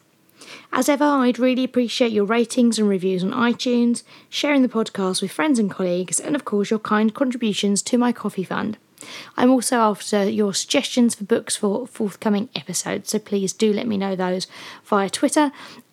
As 0.71 0.87
ever, 0.87 1.03
I'd 1.03 1.37
really 1.37 1.65
appreciate 1.65 2.13
your 2.13 2.23
ratings 2.23 2.79
and 2.79 2.87
reviews 2.87 3.25
on 3.25 3.31
iTunes, 3.31 4.03
sharing 4.29 4.61
the 4.61 4.69
podcast 4.69 5.21
with 5.21 5.33
friends 5.33 5.59
and 5.59 5.69
colleagues, 5.69 6.21
and 6.21 6.33
of 6.33 6.45
course, 6.45 6.69
your 6.69 6.79
kind 6.79 7.13
contributions 7.13 7.81
to 7.81 7.97
my 7.97 8.13
coffee 8.13 8.45
fund. 8.45 8.77
I'm 9.35 9.49
also 9.49 9.77
after 9.77 10.29
your 10.29 10.53
suggestions 10.53 11.15
for 11.15 11.23
books 11.23 11.55
for 11.55 11.87
forthcoming 11.87 12.49
episodes, 12.55 13.09
so 13.11 13.19
please 13.19 13.53
do 13.53 13.71
let 13.71 13.87
me 13.87 13.97
know 13.97 14.15
those 14.15 14.47
via 14.83 15.09
Twitter 15.09 15.51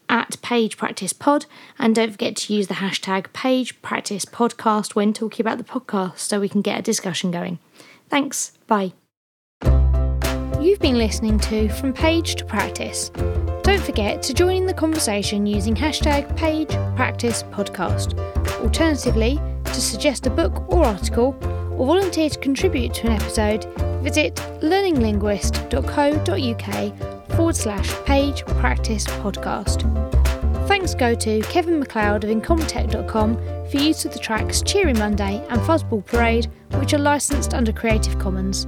at 0.09 0.41
Page 0.43 0.77
Practice 0.77 1.13
Pod, 1.13 1.47
and 1.79 1.95
don't 1.95 2.13
forget 2.13 2.37
to 2.37 2.55
use 2.55 2.69
the 2.69 2.75
hashtag 2.75 3.33
Page 3.33 3.81
Practice 3.83 4.25
Podcast 4.25 4.95
when 4.95 5.13
talking 5.13 5.45
about 5.45 5.59
the 5.59 5.65
podcast 5.65 6.19
so 6.19 6.41
we 6.41 6.49
can 6.49 6.63
get 6.63 6.79
a 6.79 6.83
discussion 6.83 7.31
going. 7.31 7.59
Thanks, 8.09 8.53
bye. 8.67 8.93
You've 10.61 10.81
been 10.81 10.99
listening 10.99 11.39
to 11.41 11.69
From 11.69 11.93
Page 11.93 12.37
to 12.37 12.45
Practice. 12.45 13.11
Don't 13.63 13.83
forget 13.83 14.23
to 14.23 14.35
join 14.35 14.57
in 14.57 14.67
the 14.67 14.75
conversation 14.75 15.47
using 15.47 15.75
hashtag 15.75 16.35
Page 16.37 16.71
Practice 16.97 17.43
Podcast. 17.45 18.19
Alternatively, 18.63 19.39
to 19.65 19.81
suggest 19.81 20.27
a 20.27 20.31
book 20.31 20.71
or 20.71 20.85
article, 20.85 21.33
or 21.77 21.87
volunteer 21.87 22.29
to 22.29 22.39
contribute 22.39 22.93
to 22.95 23.07
an 23.07 23.13
episode, 23.13 23.65
visit 24.03 24.35
learninglinguist.co.uk 24.61 27.37
forward 27.37 27.57
slash 27.57 27.95
page 28.05 28.45
practice 28.47 29.07
podcast. 29.07 29.91
Thanks 30.69 30.95
go 30.95 31.15
to 31.15 31.41
Kevin 31.43 31.79
MacLeod 31.79 32.25
of 32.25 32.31
Incompetech.com 32.31 33.37
for 33.69 33.77
use 33.77 34.05
of 34.05 34.13
the 34.13 34.19
tracks 34.19 34.63
Cheery 34.63 34.95
Monday 34.95 35.45
and 35.51 35.61
Fuzzball 35.61 36.05
Parade, 36.05 36.51
which 36.75 36.95
are 36.95 36.99
licensed 36.99 37.55
under 37.55 37.73
Creative 37.73 38.19
Commons. 38.19 38.67